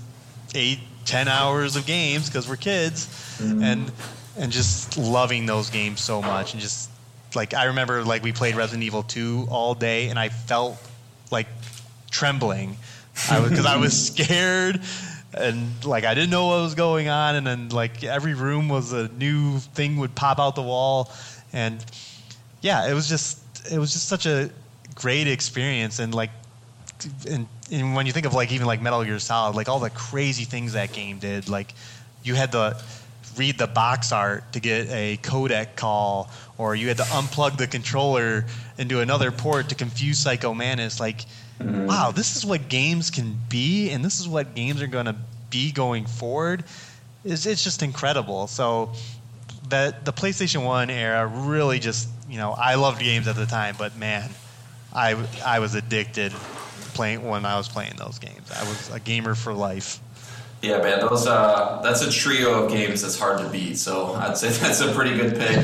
[0.54, 3.06] eight, ten hours of games because we're kids,
[3.38, 3.62] mm-hmm.
[3.62, 3.92] and
[4.38, 6.90] and just loving those games so much, and just
[7.34, 10.76] like I remember like we played Resident Evil 2 all day, and I felt
[11.30, 11.46] like
[12.10, 12.76] trembling.
[13.30, 14.80] I because I was scared
[15.34, 18.92] and like I didn't know what was going on, and then like every room was
[18.92, 21.10] a new thing would pop out the wall,
[21.52, 21.84] and
[22.60, 23.38] yeah, it was just
[23.70, 24.50] it was just such a
[24.94, 26.30] great experience, and like
[27.28, 29.90] and, and when you think of like even like Metal Gear Solid, like all the
[29.90, 31.74] crazy things that game did, like
[32.22, 32.76] you had to
[33.36, 37.66] read the box art to get a codec call, or you had to unplug the
[37.66, 38.44] controller
[38.78, 41.00] into another port to confuse Psycho Mantis.
[41.00, 41.24] Like,
[41.58, 41.86] mm-hmm.
[41.86, 45.16] wow, this is what games can be, and this is what games are going to
[45.50, 46.64] be going forward.
[47.24, 48.46] Is it's just incredible.
[48.48, 48.92] So
[49.68, 53.76] that the PlayStation One era really just you know I loved games at the time,
[53.78, 54.30] but man,
[54.92, 56.32] I I was addicted
[56.94, 58.50] playing when I was playing those games.
[58.50, 60.00] I was a gamer for life.
[60.62, 63.78] Yeah, man, those uh, that's a trio of games that's hard to beat.
[63.78, 65.58] So I'd say that's a pretty good pick.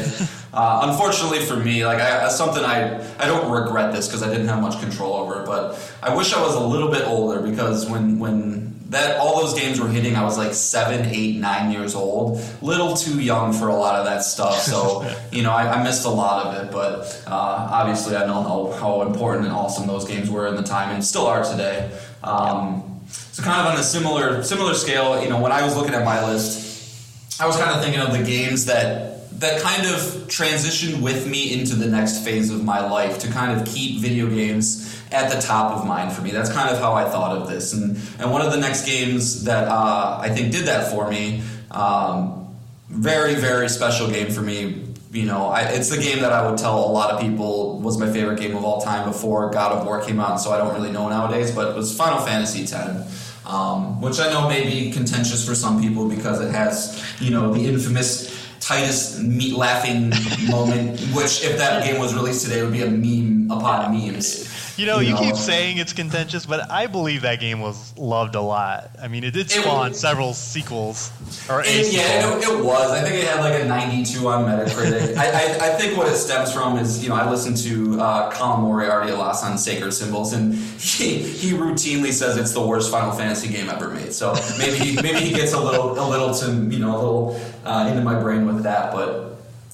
[0.53, 4.49] Uh, unfortunately for me, like I, something I I don't regret this because I didn't
[4.49, 7.89] have much control over it, but I wish I was a little bit older because
[7.89, 11.95] when when that all those games were hitting, I was like seven, eight, nine years
[11.95, 14.59] old, little too young for a lot of that stuff.
[14.61, 18.43] So you know, I, I, missed a lot of it, but uh, obviously I know
[18.43, 21.91] how, how important and awesome those games were in the time and still are today.
[22.25, 25.95] Um, so kind of on a similar similar scale, you know, when I was looking
[25.95, 30.01] at my list, I was kind of thinking of the games that that kind of
[30.27, 34.27] transitioned with me into the next phase of my life to kind of keep video
[34.29, 36.31] games at the top of mind for me.
[36.31, 37.73] That's kind of how I thought of this.
[37.73, 41.43] And and one of the next games that uh, I think did that for me,
[41.71, 42.57] um,
[42.89, 44.85] very very special game for me.
[45.11, 47.97] You know, I, it's the game that I would tell a lot of people was
[47.97, 50.37] my favorite game of all time before God of War came out.
[50.37, 53.25] So I don't really know nowadays, but it was Final Fantasy X.
[53.47, 57.55] Um, which I know may be contentious for some people because it has, you know,
[57.55, 58.38] the infamous
[58.69, 60.13] Tidus meat laughing
[60.47, 64.45] moment, which if that game was released today would be a meme upon memes.
[64.79, 67.97] You know, you, you know, keep saying it's contentious, but I believe that game was
[67.99, 68.91] loved a lot.
[69.03, 71.11] I mean, it did spawn it, several sequels.
[71.51, 72.93] Or it, yeah, it, it, was.
[72.93, 75.17] I think it had like a 92 on Metacritic.
[75.19, 78.31] I, I, I, think what it stems from is, you know, I listened to uh,
[78.31, 82.93] Colin Moriarty a lot on Sacred Symbols, and he, he routinely says it's the worst
[82.93, 84.13] Final Fantasy game ever made.
[84.13, 87.41] So maybe he, maybe he gets a little a little to you know a little
[87.65, 89.29] uh, into my brain with that, but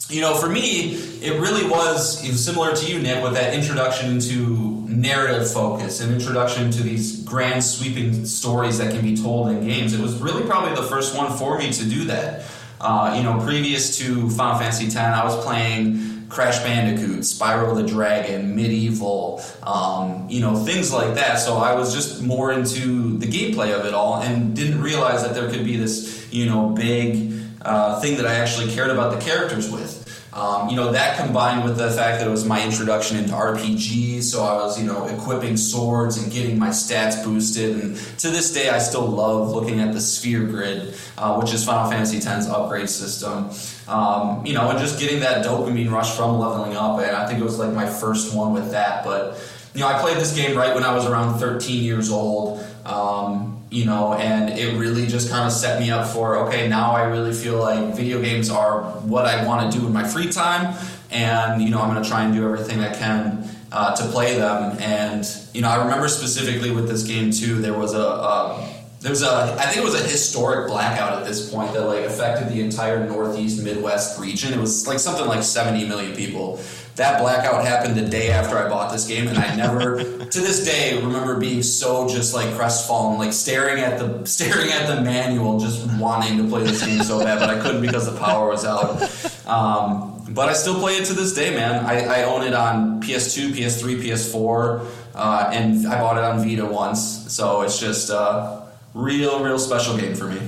[0.08, 3.54] you know, for me, it really was you know, similar to you, Nick, with that
[3.54, 4.73] introduction into
[5.04, 9.92] narrative focus, an introduction to these grand, sweeping stories that can be told in games.
[9.92, 12.44] It was really probably the first one for me to do that.
[12.80, 17.86] Uh, you know, previous to Final Fantasy X, I was playing Crash Bandicoot, Spyro the
[17.86, 21.36] Dragon, MediEvil, um, you know, things like that.
[21.36, 25.34] So I was just more into the gameplay of it all and didn't realize that
[25.34, 27.32] there could be this, you know, big
[27.62, 29.93] uh, thing that I actually cared about the characters with.
[30.34, 34.24] Um, you know, that combined with the fact that it was my introduction into RPGs,
[34.24, 37.80] so I was, you know, equipping swords and getting my stats boosted.
[37.80, 41.64] And to this day, I still love looking at the sphere grid, uh, which is
[41.64, 43.50] Final Fantasy X's upgrade system.
[43.86, 46.98] Um, you know, and just getting that dopamine rush from leveling up.
[46.98, 49.04] And I think it was like my first one with that.
[49.04, 49.40] But,
[49.72, 52.66] you know, I played this game right when I was around 13 years old.
[52.84, 56.92] Um, you know, and it really just kind of set me up for okay, now
[56.92, 60.30] I really feel like video games are what I want to do in my free
[60.30, 60.76] time,
[61.10, 64.38] and you know, I'm going to try and do everything I can uh, to play
[64.38, 64.76] them.
[64.78, 67.98] And you know, I remember specifically with this game too, there was a.
[67.98, 68.70] a
[69.06, 72.48] was a, I think it was a historic blackout at this point that like affected
[72.48, 74.54] the entire Northeast Midwest region.
[74.54, 76.58] It was like something like 70 million people
[76.96, 79.98] that blackout happened the day after I bought this game, and I never,
[80.30, 84.86] to this day, remember being so just like crestfallen, like staring at the staring at
[84.86, 88.18] the manual, just wanting to play this game so bad, but I couldn't because the
[88.18, 89.02] power was out.
[89.46, 91.84] Um, but I still play it to this day, man.
[91.84, 96.64] I, I own it on PS2, PS3, PS4, uh, and I bought it on Vita
[96.64, 98.62] once, so it's just a
[98.94, 100.40] real, real special game for me.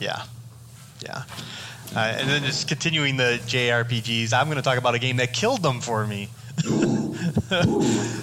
[0.00, 0.22] Yeah,
[1.00, 1.24] yeah.
[1.94, 5.32] Uh, and then just continuing the JRPGs, I'm going to talk about a game that
[5.32, 6.28] killed them for me.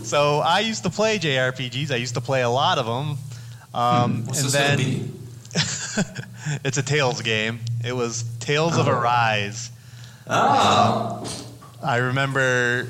[0.03, 1.91] so I used to play JRPGs.
[1.91, 3.17] I used to play a lot of them.
[3.73, 4.79] Um, hmm, and then
[6.63, 7.59] it's a Tales game.
[7.83, 8.81] It was Tales oh.
[8.81, 9.71] of Arise.
[10.27, 11.23] Oh.
[11.23, 11.27] Um,
[11.83, 12.87] I remember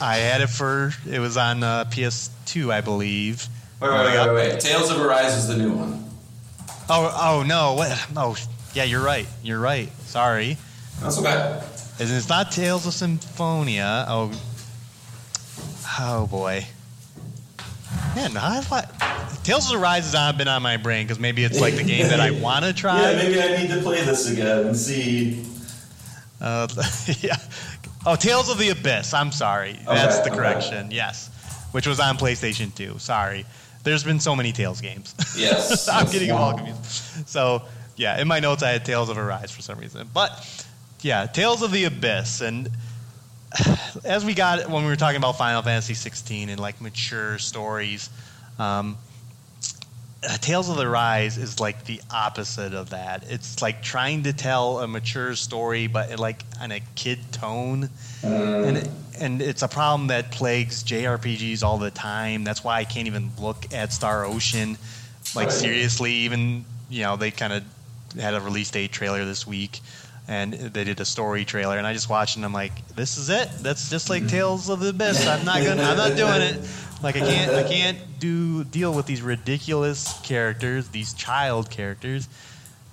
[0.00, 3.46] I had it for it was on uh, PS2, I believe.
[3.80, 4.60] Wait, wait, wait, wait, wait.
[4.60, 6.04] Tales of Arise is the new one.
[6.88, 7.74] Oh, oh no!
[7.74, 8.08] What?
[8.16, 8.36] Oh,
[8.74, 9.26] yeah, you're right.
[9.42, 9.88] You're right.
[10.10, 10.56] Sorry.
[11.00, 11.62] That's okay.
[12.00, 14.04] It's not Tales of Symphonia.
[14.08, 14.32] Oh,
[16.00, 16.64] oh boy.
[18.16, 18.92] Man, I thought
[19.44, 21.84] Tales of the Rise has not been on my brain because maybe it's like the
[21.84, 23.00] game that I want to try.
[23.12, 25.44] Yeah, maybe I need to play this again and see.
[26.40, 26.66] Uh,
[27.20, 27.36] yeah,
[28.06, 29.12] Oh, Tales of the Abyss.
[29.12, 29.72] I'm sorry.
[29.72, 30.36] Okay, That's Okay, the okay.
[30.38, 30.90] correction.
[30.90, 31.28] Yes,
[31.72, 32.98] which was on PlayStation 2.
[32.98, 33.44] Sorry.
[33.84, 35.14] There's been so many Tales games.
[35.36, 35.88] Yes.
[35.92, 36.12] I'm yes.
[36.12, 37.28] getting them all confused.
[37.28, 37.62] So,
[38.00, 40.08] yeah, in my notes I had Tales of Arise for some reason.
[40.12, 40.66] But,
[41.02, 42.40] yeah, Tales of the Abyss.
[42.40, 42.70] And
[44.04, 48.08] as we got when we were talking about Final Fantasy 16 and like mature stories,
[48.58, 48.96] um,
[50.26, 53.24] uh, Tales of the Rise is like the opposite of that.
[53.28, 57.90] It's like trying to tell a mature story, but like on a kid tone,
[58.22, 58.88] and it,
[59.18, 62.44] and it's a problem that plagues JRPGs all the time.
[62.44, 64.78] That's why I can't even look at Star Ocean,
[65.34, 66.12] like seriously.
[66.12, 67.64] Even you know they kind of
[68.18, 69.80] had a release date trailer this week,
[70.28, 73.30] and they did a story trailer, and I just watched and I'm like, this is
[73.30, 73.48] it.
[73.60, 74.30] That's just like mm-hmm.
[74.30, 75.26] Tales of the Abyss.
[75.26, 75.82] I'm not gonna.
[75.82, 76.68] I'm not doing it.
[77.02, 77.52] Like I can't.
[77.52, 82.28] I can't do deal with these ridiculous characters, these child characters.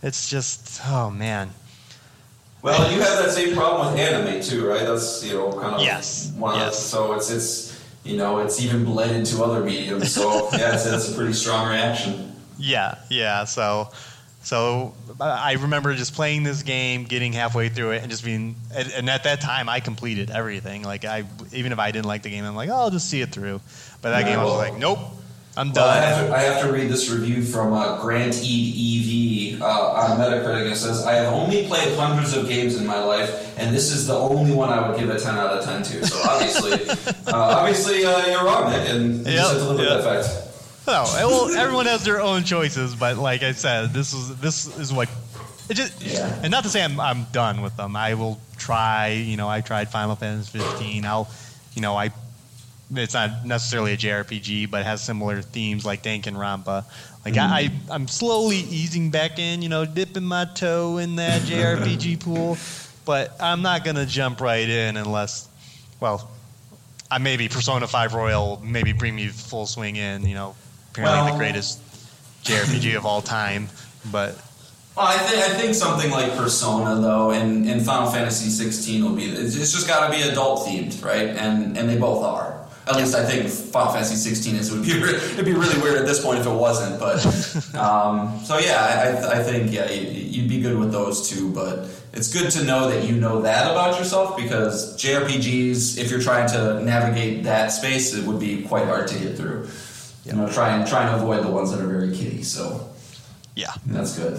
[0.01, 1.49] It's just oh man.
[2.61, 4.86] Well, you have that same problem with anime too, right?
[4.86, 6.80] That's you know kind of Yes, One of the- yes.
[6.80, 10.11] so it's it's you know it's even bled into other mediums.
[10.11, 12.36] So yeah, it's, it's a pretty strong reaction.
[12.57, 13.43] Yeah, yeah.
[13.45, 13.89] So,
[14.48, 18.56] so I remember just playing this game, getting halfway through it, and just being.
[18.74, 20.84] And, at that time, I completed everything.
[20.84, 23.20] Like I, even if I didn't like the game, I'm like, oh, I'll just see
[23.20, 23.60] it through.
[24.02, 25.00] But that Yeah, game, I was well- like, nope,
[25.58, 26.04] I'm Well, I done.
[26.14, 29.56] have, to, I have to read this review from uh, Grant E.
[29.56, 30.72] EV uh, on Metacritic.
[30.72, 34.08] It says, I have only played hundreds of games in my life, and this is
[34.08, 36.08] the only one I would give a 10 out of 10 to.
[36.08, 36.89] So obviously,
[37.28, 39.95] uh, obviously uh, you're wrong, Nick, and you Yep, just have to live yep.
[39.98, 40.47] with that fact.
[40.88, 44.94] No, well, everyone has their own choices, but like I said, this is this is
[44.94, 45.10] what.
[45.70, 46.34] It just, Yeah.
[46.44, 47.98] and not to say I'm, I'm done with them.
[47.98, 49.10] I will try.
[49.10, 51.06] You know, I tried Final Fantasy 15.
[51.06, 51.30] I'll,
[51.74, 52.12] you know, I.
[52.96, 56.86] It's not necessarily a JRPG, but it has similar themes like Danganronpa.
[57.26, 57.92] Like I, mm-hmm.
[57.92, 59.62] I, I'm slowly easing back in.
[59.62, 62.58] You know, dipping my toe in that JRPG pool,
[63.04, 65.50] but I'm not gonna jump right in unless,
[66.00, 66.32] well,
[67.12, 70.26] I maybe Persona 5 Royal maybe bring me full swing in.
[70.26, 70.56] You know,
[71.04, 71.80] apparently Well- the greatest
[72.43, 73.70] JRPG of all time.
[74.12, 74.36] But
[74.95, 79.12] Well, I think I think something like Persona though, and, and Final Fantasy 16 will
[79.16, 79.26] be.
[79.26, 81.30] It's just got to be adult themed, right?
[81.30, 82.54] And and they both are.
[82.88, 84.72] At least I think Final Fantasy 16 is.
[84.72, 87.00] It would be re- it'd be really weird at this point if it wasn't.
[87.02, 87.18] But
[87.76, 91.52] um, so yeah, I, I I think yeah you'd be good with those two.
[91.52, 96.22] But it's good to know that you know that about yourself because JRPGs, if you're
[96.22, 99.68] trying to navigate that space, it would be quite hard to get through.
[100.28, 102.44] You know, try and try and avoid the ones that are very kiddie.
[102.44, 102.90] So.
[103.56, 104.38] yeah, That's good.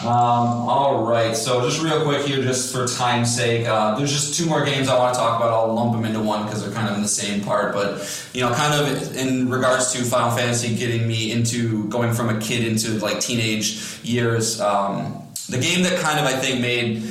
[0.00, 4.34] Um, all right, so just real quick here, just for time's sake, uh, there's just
[4.34, 5.52] two more games I want to talk about.
[5.52, 7.72] I'll lump them into one because they're kind of in the same part.
[7.72, 12.28] But you know, kind of in regards to Final Fantasy getting me into going from
[12.28, 17.04] a kid into like teenage years, um, the game that kind of I think made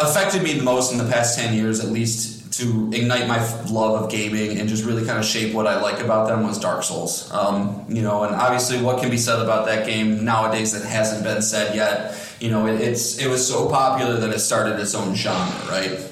[0.00, 3.38] affected me the most in the past 10 years at least to ignite my
[3.70, 6.58] love of gaming and just really kind of shape what I like about them was
[6.58, 7.30] Dark Souls.
[7.32, 11.22] Um, you know, and obviously what can be said about that game nowadays that hasn't
[11.22, 12.36] been said yet.
[12.40, 16.10] You know, it, it's it was so popular that it started its own genre, right?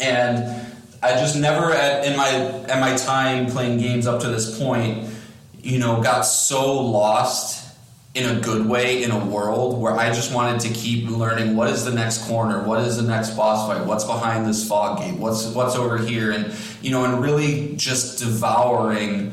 [0.00, 0.66] And
[1.02, 5.08] I just never at in my at my time playing games up to this point,
[5.58, 7.67] you know, got so lost
[8.14, 11.68] in a good way in a world where I just wanted to keep learning what
[11.68, 15.14] is the next corner, what is the next boss fight, what's behind this fog gate,
[15.14, 19.32] what's what's over here, and you know, and really just devouring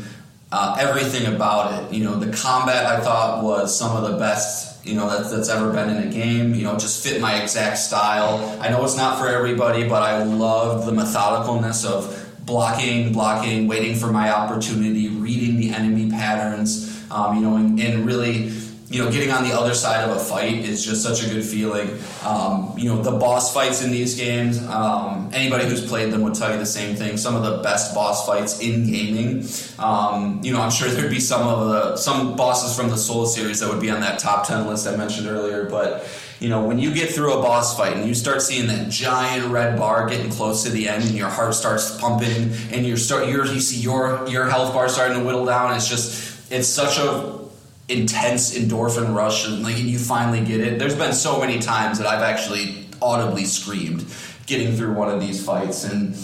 [0.52, 1.94] uh, everything about it.
[1.94, 4.86] You know, the combat I thought was some of the best.
[4.86, 6.54] You know that, that's ever been in a game.
[6.54, 8.60] You know, just fit my exact style.
[8.62, 13.96] I know it's not for everybody, but I loved the methodicalness of blocking, blocking, waiting
[13.96, 16.92] for my opportunity, reading the enemy patterns.
[17.10, 18.50] Um, you know, and, and really
[18.96, 21.44] you know, getting on the other side of a fight is just such a good
[21.44, 22.00] feeling.
[22.24, 26.34] Um, you know, the boss fights in these games, um, anybody who's played them would
[26.34, 27.18] tell you the same thing.
[27.18, 29.46] Some of the best boss fights in gaming.
[29.80, 33.26] Um, you know, I'm sure there'd be some of the some bosses from the Soul
[33.26, 36.08] series that would be on that top ten list I mentioned earlier, but.
[36.38, 39.48] You know, when you get through a boss fight and you start seeing that giant
[39.54, 43.28] red bar getting close to the end, and your heart starts pumping, and you start,
[43.28, 45.74] you see your your health bar starting to whittle down.
[45.74, 47.45] It's just, it's such a
[47.88, 50.80] intense endorphin rush and like you finally get it.
[50.80, 54.06] There's been so many times that i've actually audibly screamed
[54.48, 55.84] getting through one of these fights.
[55.84, 56.16] And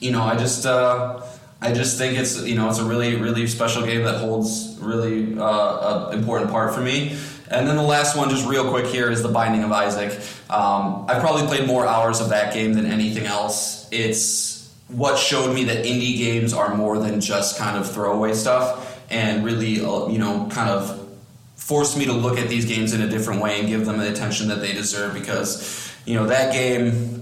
[0.00, 1.20] you know i just uh
[1.60, 5.38] i just think it's you know it's a really really special game that holds really
[5.38, 7.18] uh an important part for me.
[7.50, 10.18] And then the last one just real quick here is the binding of isaac.
[10.48, 13.86] Um, i've probably played more hours of that game than anything else.
[13.90, 18.89] It's what showed me that indie games are more than just kind of throwaway stuff
[19.10, 20.96] and really, uh, you know, kind of
[21.56, 24.10] forced me to look at these games in a different way and give them the
[24.10, 27.20] attention that they deserve because, you know, that game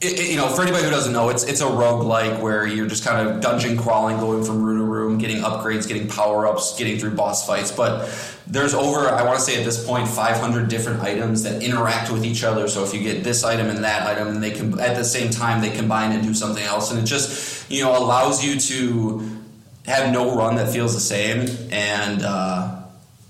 [0.00, 2.86] it, it, you know, for anybody who doesn't know, it's it's a roguelike where you're
[2.86, 6.78] just kind of dungeon crawling, going from room to room, getting upgrades, getting power ups,
[6.78, 7.70] getting through boss fights.
[7.70, 8.08] But
[8.46, 12.24] there's over, I want to say at this point, 500 different items that interact with
[12.24, 12.66] each other.
[12.66, 15.28] So if you get this item and that item, and they can at the same
[15.28, 19.39] time they combine and do something else, and it just you know allows you to
[19.86, 22.22] have no run that feels the same and.
[22.22, 22.76] Uh,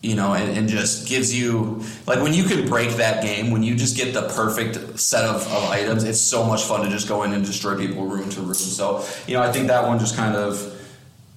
[0.02, 3.62] you know, and, and, just gives you like when you can break that game, when
[3.62, 7.06] you just get the perfect set of, of items, it's so much fun to just
[7.06, 8.54] go in and destroy people room to room.
[8.54, 10.80] So, you know, I think that one just kind of,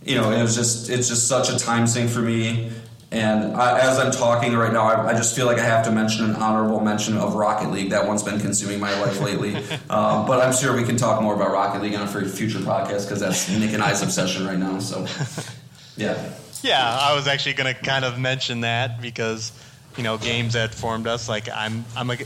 [0.06, 2.72] you know, it was just it's just such a time sink for me.
[3.14, 5.92] And I, as I'm talking right now, I, I, just feel like I have to
[5.92, 7.92] mention an honorable mention of Rocket League.
[7.92, 9.56] That one's been consuming my life lately.
[9.92, 13.04] um, but I'm sure we can talk more about Rocket League on a future podcast
[13.04, 14.80] because that's Nick and I's obsession right now.
[14.80, 15.06] So,
[15.96, 16.34] yeah.
[16.64, 19.52] Yeah, I was actually going to kind of mention that because
[19.96, 21.30] you know games that formed us.
[21.30, 22.18] Like I'm, I'm a,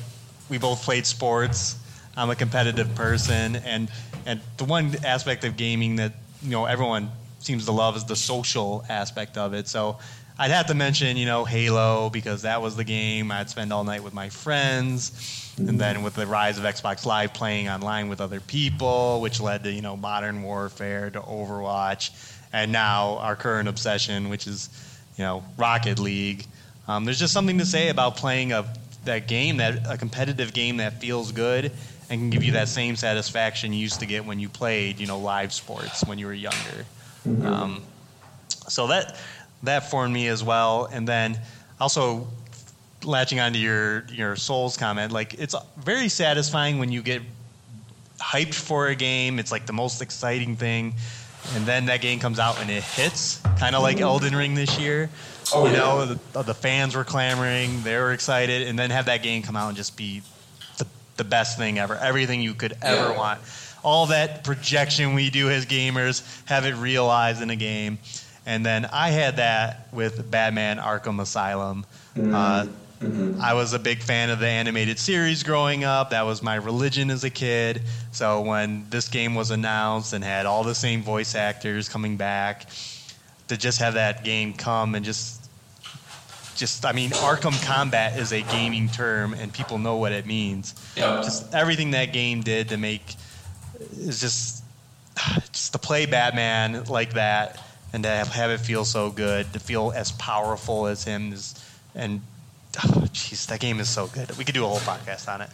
[0.48, 1.76] we both played sports.
[2.16, 3.90] I'm a competitive person, and
[4.26, 8.16] and the one aspect of gaming that you know everyone seems to love is the
[8.16, 9.68] social aspect of it.
[9.68, 9.98] So
[10.40, 13.84] I'd have to mention, you know, Halo because that was the game I'd spend all
[13.84, 18.22] night with my friends, and then with the rise of Xbox Live, playing online with
[18.22, 22.12] other people, which led to you know Modern Warfare, to Overwatch,
[22.54, 24.70] and now our current obsession, which is
[25.18, 26.46] you know Rocket League.
[26.88, 28.72] Um, there's just something to say about playing a
[29.06, 31.72] that game, that a competitive game that feels good
[32.10, 35.08] and can give you that same satisfaction you used to get when you played, you
[35.08, 36.86] know, live sports when you were younger.
[37.28, 37.46] Mm-hmm.
[37.46, 37.84] Um,
[38.70, 39.18] so that
[39.64, 41.40] that formed me as well, and then
[41.80, 42.28] also
[43.04, 47.22] latching onto your your Souls comment, like it's very satisfying when you get
[48.20, 49.40] hyped for a game.
[49.40, 50.94] It's like the most exciting thing
[51.56, 54.78] and then that game comes out and it hits, kind of like Elden Ring this
[54.78, 55.10] year.
[55.54, 55.78] Oh, you yeah.
[55.78, 59.56] know, the, the, fans were clamoring, they were excited, and then have that game come
[59.56, 60.22] out and just be
[60.78, 60.86] the,
[61.16, 61.96] the best thing ever.
[61.96, 63.18] Everything you could ever yeah.
[63.18, 63.40] want.
[63.84, 68.00] All that projection we do as gamers, have it realized in a game.
[68.48, 71.86] And then I had that with Batman Arkham Asylum.
[72.16, 72.34] Mm-hmm.
[72.34, 72.66] Uh,
[73.00, 73.40] Mm-hmm.
[73.40, 76.10] I was a big fan of the animated series growing up.
[76.10, 77.84] That was my religion as a kid.
[78.12, 82.66] So when this game was announced and had all the same voice actors coming back,
[83.50, 85.48] to just have that game come and just
[86.56, 90.74] just I mean Arkham Combat is a gaming term and people know what it means.
[90.96, 91.24] Yep.
[91.24, 93.16] Just everything that game did to make
[93.96, 94.64] is just
[95.52, 97.64] just to play Batman like that
[97.94, 101.56] and to have, have it feel so good, to feel as powerful as him is,
[101.96, 102.22] and
[102.84, 104.36] oh, jeez, that game is so good.
[104.38, 105.50] We could do a whole podcast on it.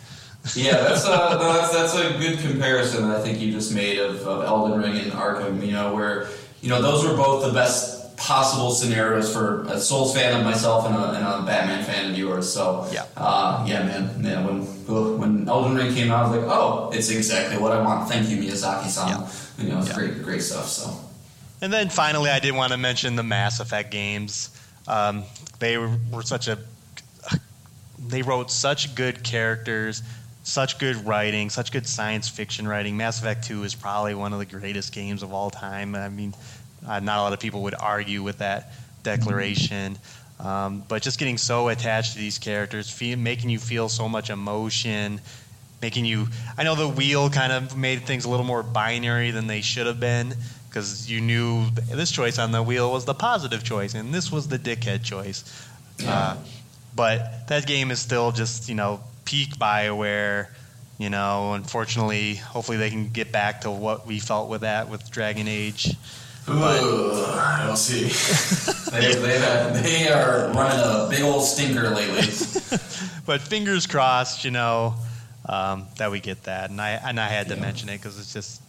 [0.55, 3.97] yeah, that's a no, that's that's a good comparison that I think you just made
[3.99, 5.65] of, of Elden Ring and Arkham.
[5.65, 6.27] You know, where
[6.61, 10.85] you know those were both the best possible scenarios for a Souls fan of myself
[10.85, 12.51] and a, and a Batman fan of yours.
[12.51, 14.21] So yeah, uh, yeah, man.
[14.21, 14.65] Yeah, when
[15.19, 18.09] when Elden Ring came out, I was like, oh, it's exactly what I want.
[18.09, 19.07] Thank you, Miyazaki-san.
[19.07, 19.29] Yeah.
[19.57, 19.95] You know, it's yeah.
[19.95, 20.67] great, great stuff.
[20.67, 20.93] So.
[21.63, 24.49] And then finally, I did want to mention the Mass Effect games.
[24.85, 25.23] Um,
[25.59, 26.59] they were, were such a
[27.97, 30.03] they wrote such good characters,
[30.43, 32.97] such good writing, such good science fiction writing.
[32.97, 35.95] Mass Effect 2 is probably one of the greatest games of all time.
[35.95, 36.35] I mean,
[36.85, 39.97] uh, not a lot of people would argue with that declaration.
[40.41, 44.29] Um, but just getting so attached to these characters, feel, making you feel so much
[44.29, 45.21] emotion,
[45.81, 46.27] making you.
[46.57, 49.87] I know the wheel kind of made things a little more binary than they should
[49.87, 50.35] have been
[50.73, 54.47] because you knew this choice on the wheel was the positive choice and this was
[54.47, 55.67] the dickhead choice.
[56.07, 56.35] Uh,
[56.95, 60.47] but that game is still just you know peak Bioware.
[60.97, 65.09] You know, unfortunately, hopefully they can get back to what we felt with that with
[65.11, 65.95] Dragon Age.
[66.49, 68.03] Ooh, I don't see.
[68.91, 72.21] they, they, they are running a big old stinker lately.
[73.25, 74.93] but fingers crossed, you know,
[75.47, 76.69] um, that we get that.
[76.69, 77.61] And I and I had to yeah.
[77.61, 78.61] mention it because it's just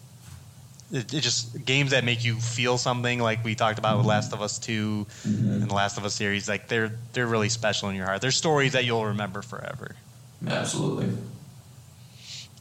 [0.95, 4.32] it, it, just games that make you feel something like we talked about with Last
[4.32, 5.51] of Us 2 mm-hmm.
[5.51, 8.20] and the Last of Us series like they're they're really special in your heart.
[8.20, 9.97] They're stories that you'll remember forever.
[10.47, 11.09] Absolutely.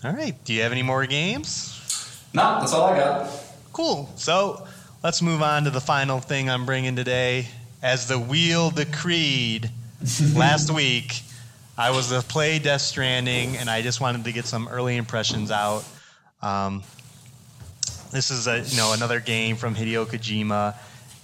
[0.04, 0.36] All right.
[0.46, 1.80] Do you have any more games?
[2.34, 3.30] No, that's all I got.
[3.72, 4.10] Cool.
[4.16, 4.68] So
[5.04, 7.48] let's move on to the final thing I'm bringing today.
[7.84, 9.70] As the wheel decreed
[10.34, 11.22] last week,
[11.78, 15.52] I was to play Death Stranding, and I just wanted to get some early impressions
[15.52, 15.84] out.
[16.42, 16.84] Um,
[18.14, 20.76] this is a you know another game from Hideo Kojima,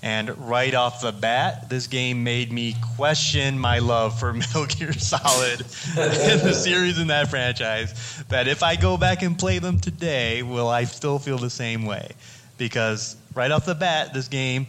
[0.02, 4.92] and right off the bat, this game made me question my love for Metal Gear
[4.94, 8.24] Solid and the series in that franchise.
[8.30, 11.86] That if I go back and play them today, will I still feel the same
[11.86, 12.12] way?
[12.58, 14.68] Because right off the bat, this game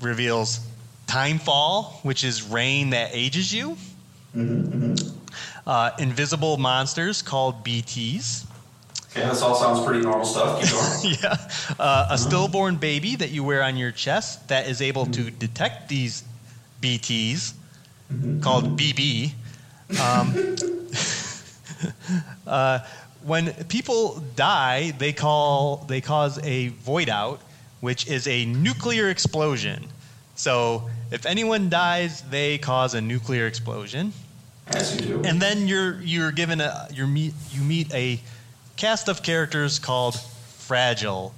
[0.00, 0.60] reveals
[1.06, 3.76] Timefall, which is rain that ages you.
[4.36, 4.94] Mm-hmm.
[5.64, 8.46] Uh, invisible monsters called BTs
[9.14, 10.62] Okay, this all sounds pretty normal stuff.
[10.62, 11.16] Keep going.
[11.22, 15.30] yeah, uh, a stillborn baby that you wear on your chest that is able to
[15.30, 16.24] detect these
[16.80, 17.52] BTs,
[18.40, 19.32] called BB.
[20.00, 20.56] Um,
[22.46, 22.78] uh,
[23.24, 27.42] when people die, they call they cause a void out,
[27.80, 29.88] which is a nuclear explosion.
[30.36, 34.14] So if anyone dies, they cause a nuclear explosion.
[34.68, 35.22] As you do.
[35.28, 38.18] And then you're you're given a you meet you meet a
[38.76, 41.34] cast of characters called Fragile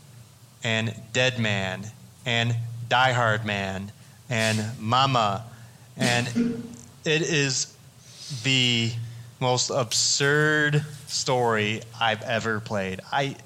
[0.63, 1.85] and Dead Man
[2.25, 2.55] and
[2.89, 3.93] Die Hard Man
[4.31, 5.45] and Mama
[5.97, 6.27] and
[7.05, 7.77] it is
[8.43, 8.91] the
[9.41, 13.01] most absurd story I've ever played.
[13.13, 13.37] I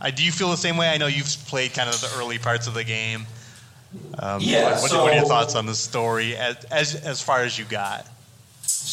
[0.00, 0.88] I do you feel the same way?
[0.88, 3.26] I know you've played kind of the early parts of the game.
[4.18, 7.58] Um, Yeah, What, what are your thoughts on the story as as as far as
[7.58, 8.06] you got?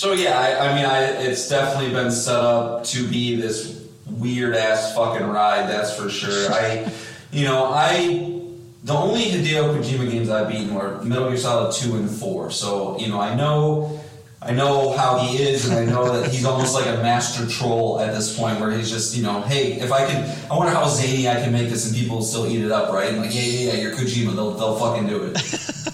[0.04, 4.54] So yeah, I, I mean, I, it's definitely been set up to be this weird
[4.54, 5.70] ass fucking ride.
[5.70, 6.52] That's for sure.
[6.52, 6.92] I,
[7.32, 8.42] you know, I
[8.84, 12.52] the only Hideo Kojima games I've beaten were Metal Gear Solid two and four.
[12.52, 14.02] So you know, I know.
[14.42, 18.02] I know how he is, and I know that he's almost like a master troll
[18.02, 20.86] at this point, where he's just, you know, hey, if I can, I wonder how
[20.90, 23.08] zany I can make this, and people will still eat it up, right?
[23.08, 25.38] And like, yeah, yeah, yeah, you're Kojima, they'll, they'll fucking do it.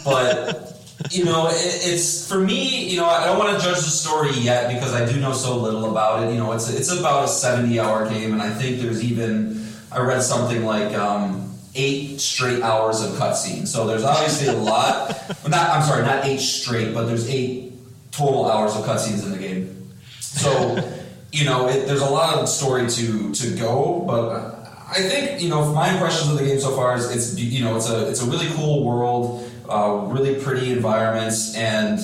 [0.04, 0.79] But
[1.12, 2.88] you know, it, it's for me.
[2.90, 5.58] You know, I don't want to judge the story yet because I do know so
[5.58, 6.34] little about it.
[6.34, 10.22] You know, it's it's about a seventy-hour game, and I think there's even I read
[10.22, 13.68] something like um, eight straight hours of cutscenes.
[13.68, 15.10] So there's obviously a lot.
[15.48, 17.74] not I'm sorry, not eight straight, but there's eight
[18.12, 19.92] total hours of cutscenes in the game.
[20.20, 20.84] So
[21.32, 24.58] you know, it, there's a lot of story to to go, but.
[24.92, 27.76] I think you know my impressions of the game so far is it's you know
[27.76, 32.00] it's a it's a really cool world, uh, really pretty environments, and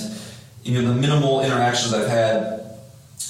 [0.62, 2.78] you know the minimal interactions I've had,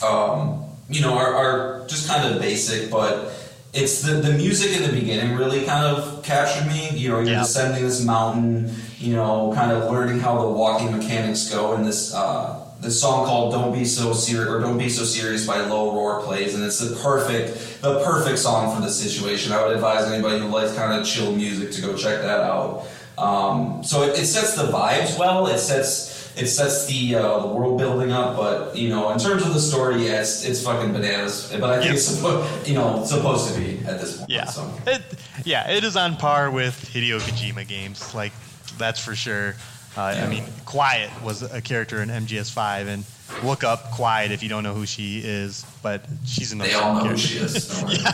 [0.05, 3.33] um, you know, are, are just kind of basic, but
[3.73, 6.91] it's the the music in the beginning really kind of captured me.
[6.91, 7.41] You know, you're Yeah.
[7.41, 12.15] descending this mountain, you know, kind of learning how the walking mechanics go, and this.
[12.15, 15.95] Uh, this song called "Don't Be So Serious" or "Don't Be So Serious" by Low
[15.95, 19.51] Roar plays, and it's the perfect, the perfect song for the situation.
[19.51, 22.85] I would advise anybody who likes kind of chill music to go check that out.
[23.19, 25.47] Um, so it, it sets the vibes well.
[25.47, 29.45] It sets it sets the uh, the world building up, but you know, in terms
[29.47, 31.49] of the story, yeah, it's it's fucking bananas.
[31.59, 32.09] But I think Yes.
[32.09, 34.31] it's supposed you know supposed to be at this point.
[34.31, 34.71] Yeah, So.
[34.87, 35.03] it,
[35.45, 38.15] yeah, it is on par with Hideo Kojima games.
[38.15, 38.33] Like
[38.77, 39.55] that's for sure.
[39.97, 43.05] Uh, I mean, Quiet was a character in MGS5, and
[43.43, 45.65] look up Quiet if you don't know who she is.
[45.83, 47.83] But she's an They all know who she is.
[47.89, 48.13] yeah.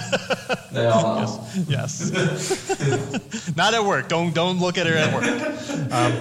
[0.49, 0.73] not.
[0.73, 1.45] They all know.
[1.69, 2.11] Yes.
[3.57, 4.09] Not at work.
[4.09, 5.25] Don't don't look at her at work.
[5.93, 6.13] Um,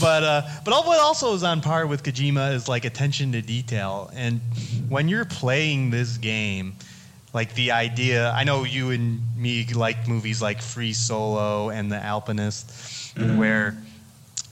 [0.00, 3.42] but uh, but all, what also is on par with Kojima is like attention to
[3.42, 4.10] detail.
[4.14, 4.40] And
[4.88, 6.76] when you're playing this game,
[7.32, 11.96] like the idea, I know you and me like movies like Free Solo and The
[11.96, 13.76] Alpinist, where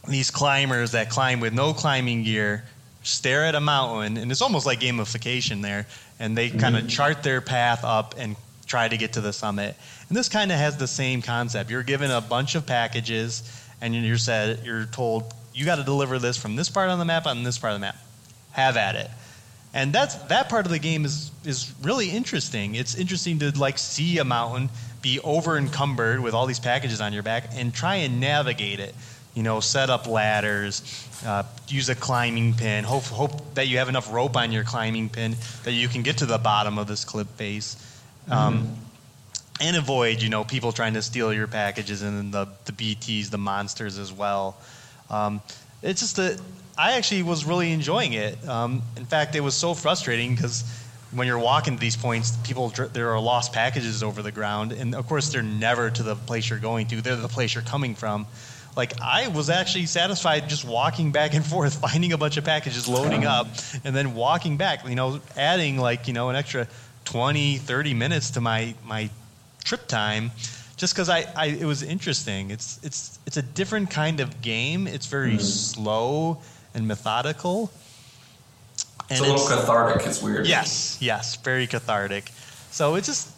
[0.08, 2.64] these climbers that climb with no climbing gear
[3.02, 5.86] stare at a mountain, and it's almost like gamification there,
[6.18, 6.88] and they kind of mm-hmm.
[6.88, 8.36] chart their path up and
[8.66, 9.74] try to get to the summit.
[10.08, 11.70] And this kind of has the same concept.
[11.70, 13.42] You're given a bunch of packages,
[13.80, 17.04] and you're said you're told you got to deliver this from this part on the
[17.04, 17.96] map on this part of the map.
[18.52, 19.10] Have at it.
[19.74, 22.74] And that's that part of the game is is really interesting.
[22.74, 24.70] It's interesting to like see a mountain
[25.02, 28.94] be over encumbered with all these packages on your back and try and navigate it.
[29.38, 30.82] You know, set up ladders,
[31.24, 32.82] uh, use a climbing pin.
[32.82, 36.18] Hope hope that you have enough rope on your climbing pin that you can get
[36.18, 37.76] to the bottom of this cliff face.
[38.28, 38.76] Um,
[39.60, 43.38] and avoid you know people trying to steal your packages and the the BTS, the
[43.38, 44.56] monsters as well.
[45.08, 45.40] Um,
[45.84, 46.40] it's just that
[46.76, 48.44] I actually was really enjoying it.
[48.48, 50.64] Um, in fact, it was so frustrating because
[51.12, 54.96] when you're walking to these points, people there are lost packages over the ground, and
[54.96, 57.00] of course they're never to the place you're going to.
[57.00, 58.26] They're the place you're coming from.
[58.76, 62.88] Like I was actually satisfied just walking back and forth, finding a bunch of packages,
[62.88, 63.48] loading up,
[63.84, 64.86] and then walking back.
[64.88, 66.68] You know, adding like you know an extra
[67.04, 69.10] 20, 30 minutes to my my
[69.64, 70.30] trip time
[70.78, 74.86] just because I, I it was interesting it's it's it's a different kind of game
[74.86, 75.40] it's very hmm.
[75.40, 76.38] slow
[76.74, 77.70] and methodical
[79.10, 80.06] It's a little cathartic.
[80.06, 80.46] It's weird.
[80.46, 82.30] yes yes very cathartic
[82.70, 83.34] so it's just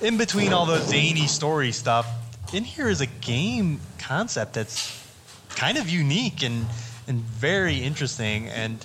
[0.00, 2.06] in between all the zany story stuff
[2.52, 5.04] in here is a game concept that's
[5.50, 6.66] kind of unique and
[7.06, 8.84] and very interesting and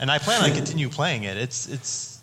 [0.00, 2.20] and I plan on continue playing it it's it's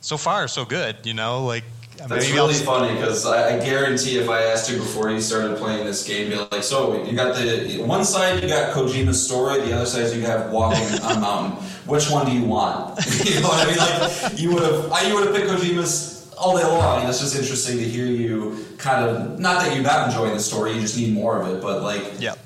[0.00, 1.64] so far so good you know like
[2.08, 5.84] That's really funny because I, I guarantee if I asked you before you started playing
[5.84, 9.74] this game, you're like, so you got the one side you got Kojima's story, the
[9.74, 11.62] other side you have walking on a mountain.
[11.86, 12.98] Which one do you want?
[13.24, 13.76] you know what I mean?
[13.76, 17.20] Like you would have, I you would have picked Kojima's all day long, and it's
[17.20, 20.80] just interesting to hear you kind of not that you're not enjoying the story, you
[20.80, 22.02] just need more of it, but like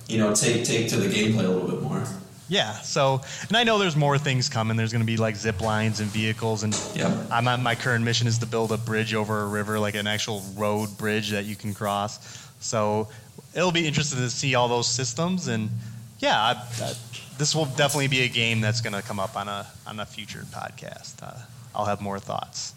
[0.08, 2.04] you know, take take to the gameplay a little bit more.
[2.48, 2.72] Yeah.
[2.80, 4.76] So, and I know there's more things coming.
[4.76, 7.10] There's going to be like zip lines and vehicles, and Yep.
[7.30, 10.06] I'm on my current mission is to build a bridge over a river, like an
[10.06, 12.46] actual road bridge that you can cross.
[12.60, 13.08] So,
[13.54, 15.70] it'll be interesting to see all those systems, and
[16.18, 16.50] yeah, I,
[16.82, 16.92] I,
[17.38, 20.06] this will definitely be a game that's going to come up on a on a
[20.06, 21.22] future podcast.
[21.22, 21.32] Uh,
[21.74, 22.74] I'll have more thoughts.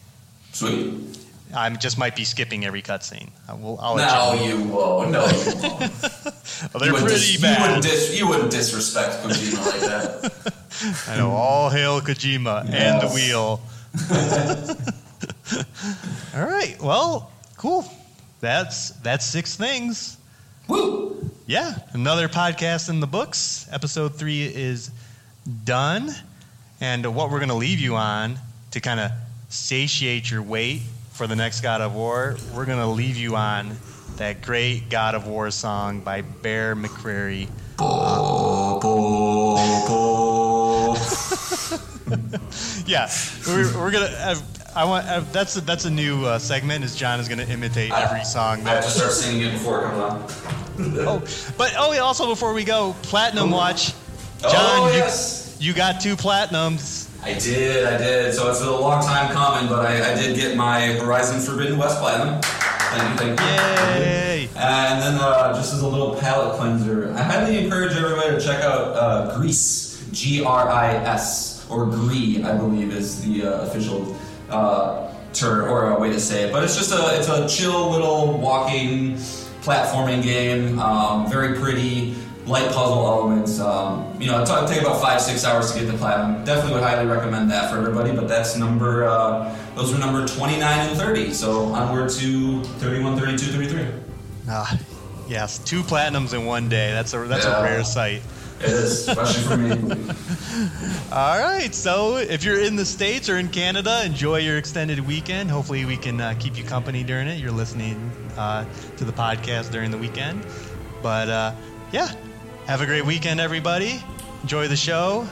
[0.53, 0.93] Sweet.
[1.53, 3.29] I just might be skipping every cutscene.
[3.47, 3.79] I will.
[3.79, 4.57] I'll No, you.
[4.57, 5.11] you won't.
[5.11, 5.91] No, you won't.
[6.73, 7.61] Oh, they're you pretty dis- You bad.
[7.61, 10.33] wouldn't, dis- you wouldn't disrespect Kojima like that.
[11.07, 11.31] I know.
[11.31, 13.61] All hail Kojima and the wheel.
[16.35, 16.75] All right.
[16.81, 17.85] Well, cool.
[18.41, 20.17] That's that's six things.
[20.67, 21.31] Woo!
[21.47, 23.67] Yeah, another podcast in the books.
[23.71, 24.91] Episode three is
[25.63, 26.11] done,
[26.81, 28.37] and what we're going to leave you on
[28.71, 29.11] to kind of
[29.49, 33.77] satiate your wait for the next God of War, we're going to leave you on
[34.17, 37.47] that great God of War song by Bear McCreary.
[37.77, 39.55] Bo, bo,
[39.87, 40.95] bo.
[42.87, 43.09] Yeah,
[43.45, 44.35] we're, we're gonna.
[44.73, 45.05] I want.
[45.33, 46.85] That's a, that's a new uh, segment.
[46.85, 48.83] Is Jon is gonna imitate every song I have that.
[48.83, 50.57] to start singing it before it comes on.
[50.79, 51.19] Oh,
[51.57, 53.93] but oh, yeah, also before we go, platinum watch.
[54.41, 57.06] Jon, oh, you, you got two platinums.
[57.27, 58.33] I did, I did.
[58.33, 61.99] So it's a long time coming, but I, I did get my Horizon Forbidden West
[61.99, 62.39] Platinum.
[62.41, 63.45] Thank you, thank you.
[63.45, 64.49] Yay!
[64.55, 68.63] And then uh, just as a little palate cleanser, I highly encourage everybody to check
[68.63, 74.15] out uh, Grease, G-R-I-S, or Gree, I believe is the uh, official
[74.49, 76.53] uh, term or a way to say it.
[76.53, 79.15] But it's just a it's a chill little walking
[79.63, 82.15] platforming game, um, very pretty.
[82.47, 83.59] Light puzzle elements.
[83.59, 86.45] Um, you know, it'll take about five, six hours to get the platinum.
[86.45, 88.13] Definitely would highly recommend that for everybody.
[88.15, 89.05] But that's number.
[89.05, 91.33] Uh, those were number 29 and 30.
[91.33, 93.85] So onward to 31, 32, 33.
[94.49, 94.79] Ah,
[95.27, 96.91] yes, two platinums in one day.
[96.91, 97.59] That's a that's Yeah.
[97.59, 98.21] a rare sight.
[98.61, 99.71] It is, especially for me.
[101.11, 105.51] All right, so if you're in the states or in Canada, enjoy your extended weekend.
[105.51, 107.39] Hopefully, we can uh, keep you company during it.
[107.39, 108.65] You're listening uh,
[108.95, 110.43] to the podcast during the weekend,
[111.03, 111.53] but uh,
[111.91, 112.09] yeah,
[112.67, 114.03] have a great weekend, everybody.
[114.43, 115.27] Enjoy the show.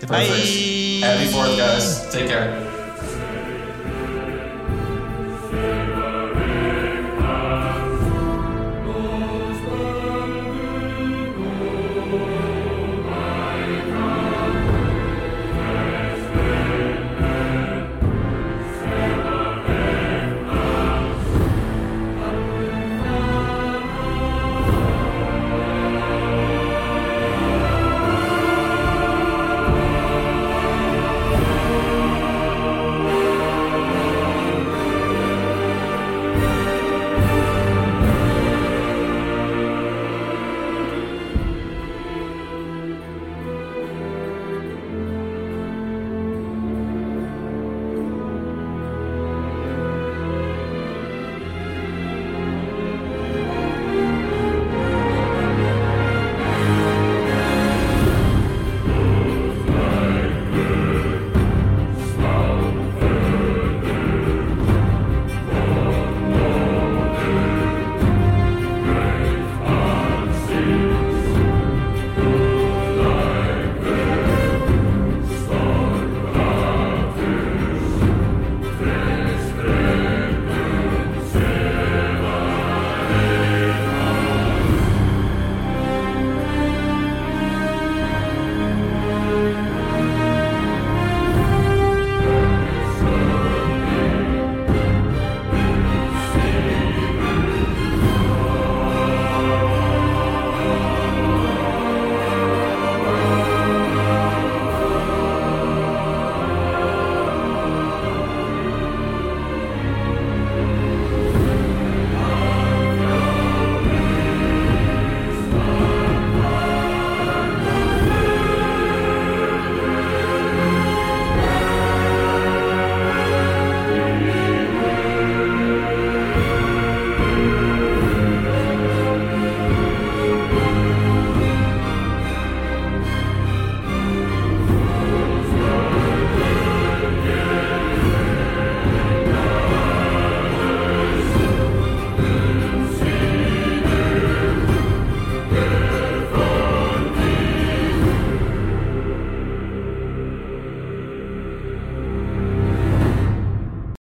[0.00, 0.26] Goodbye.
[0.26, 1.04] Perfect.
[1.04, 2.12] Happy Fourth, guys.
[2.12, 2.79] Take care.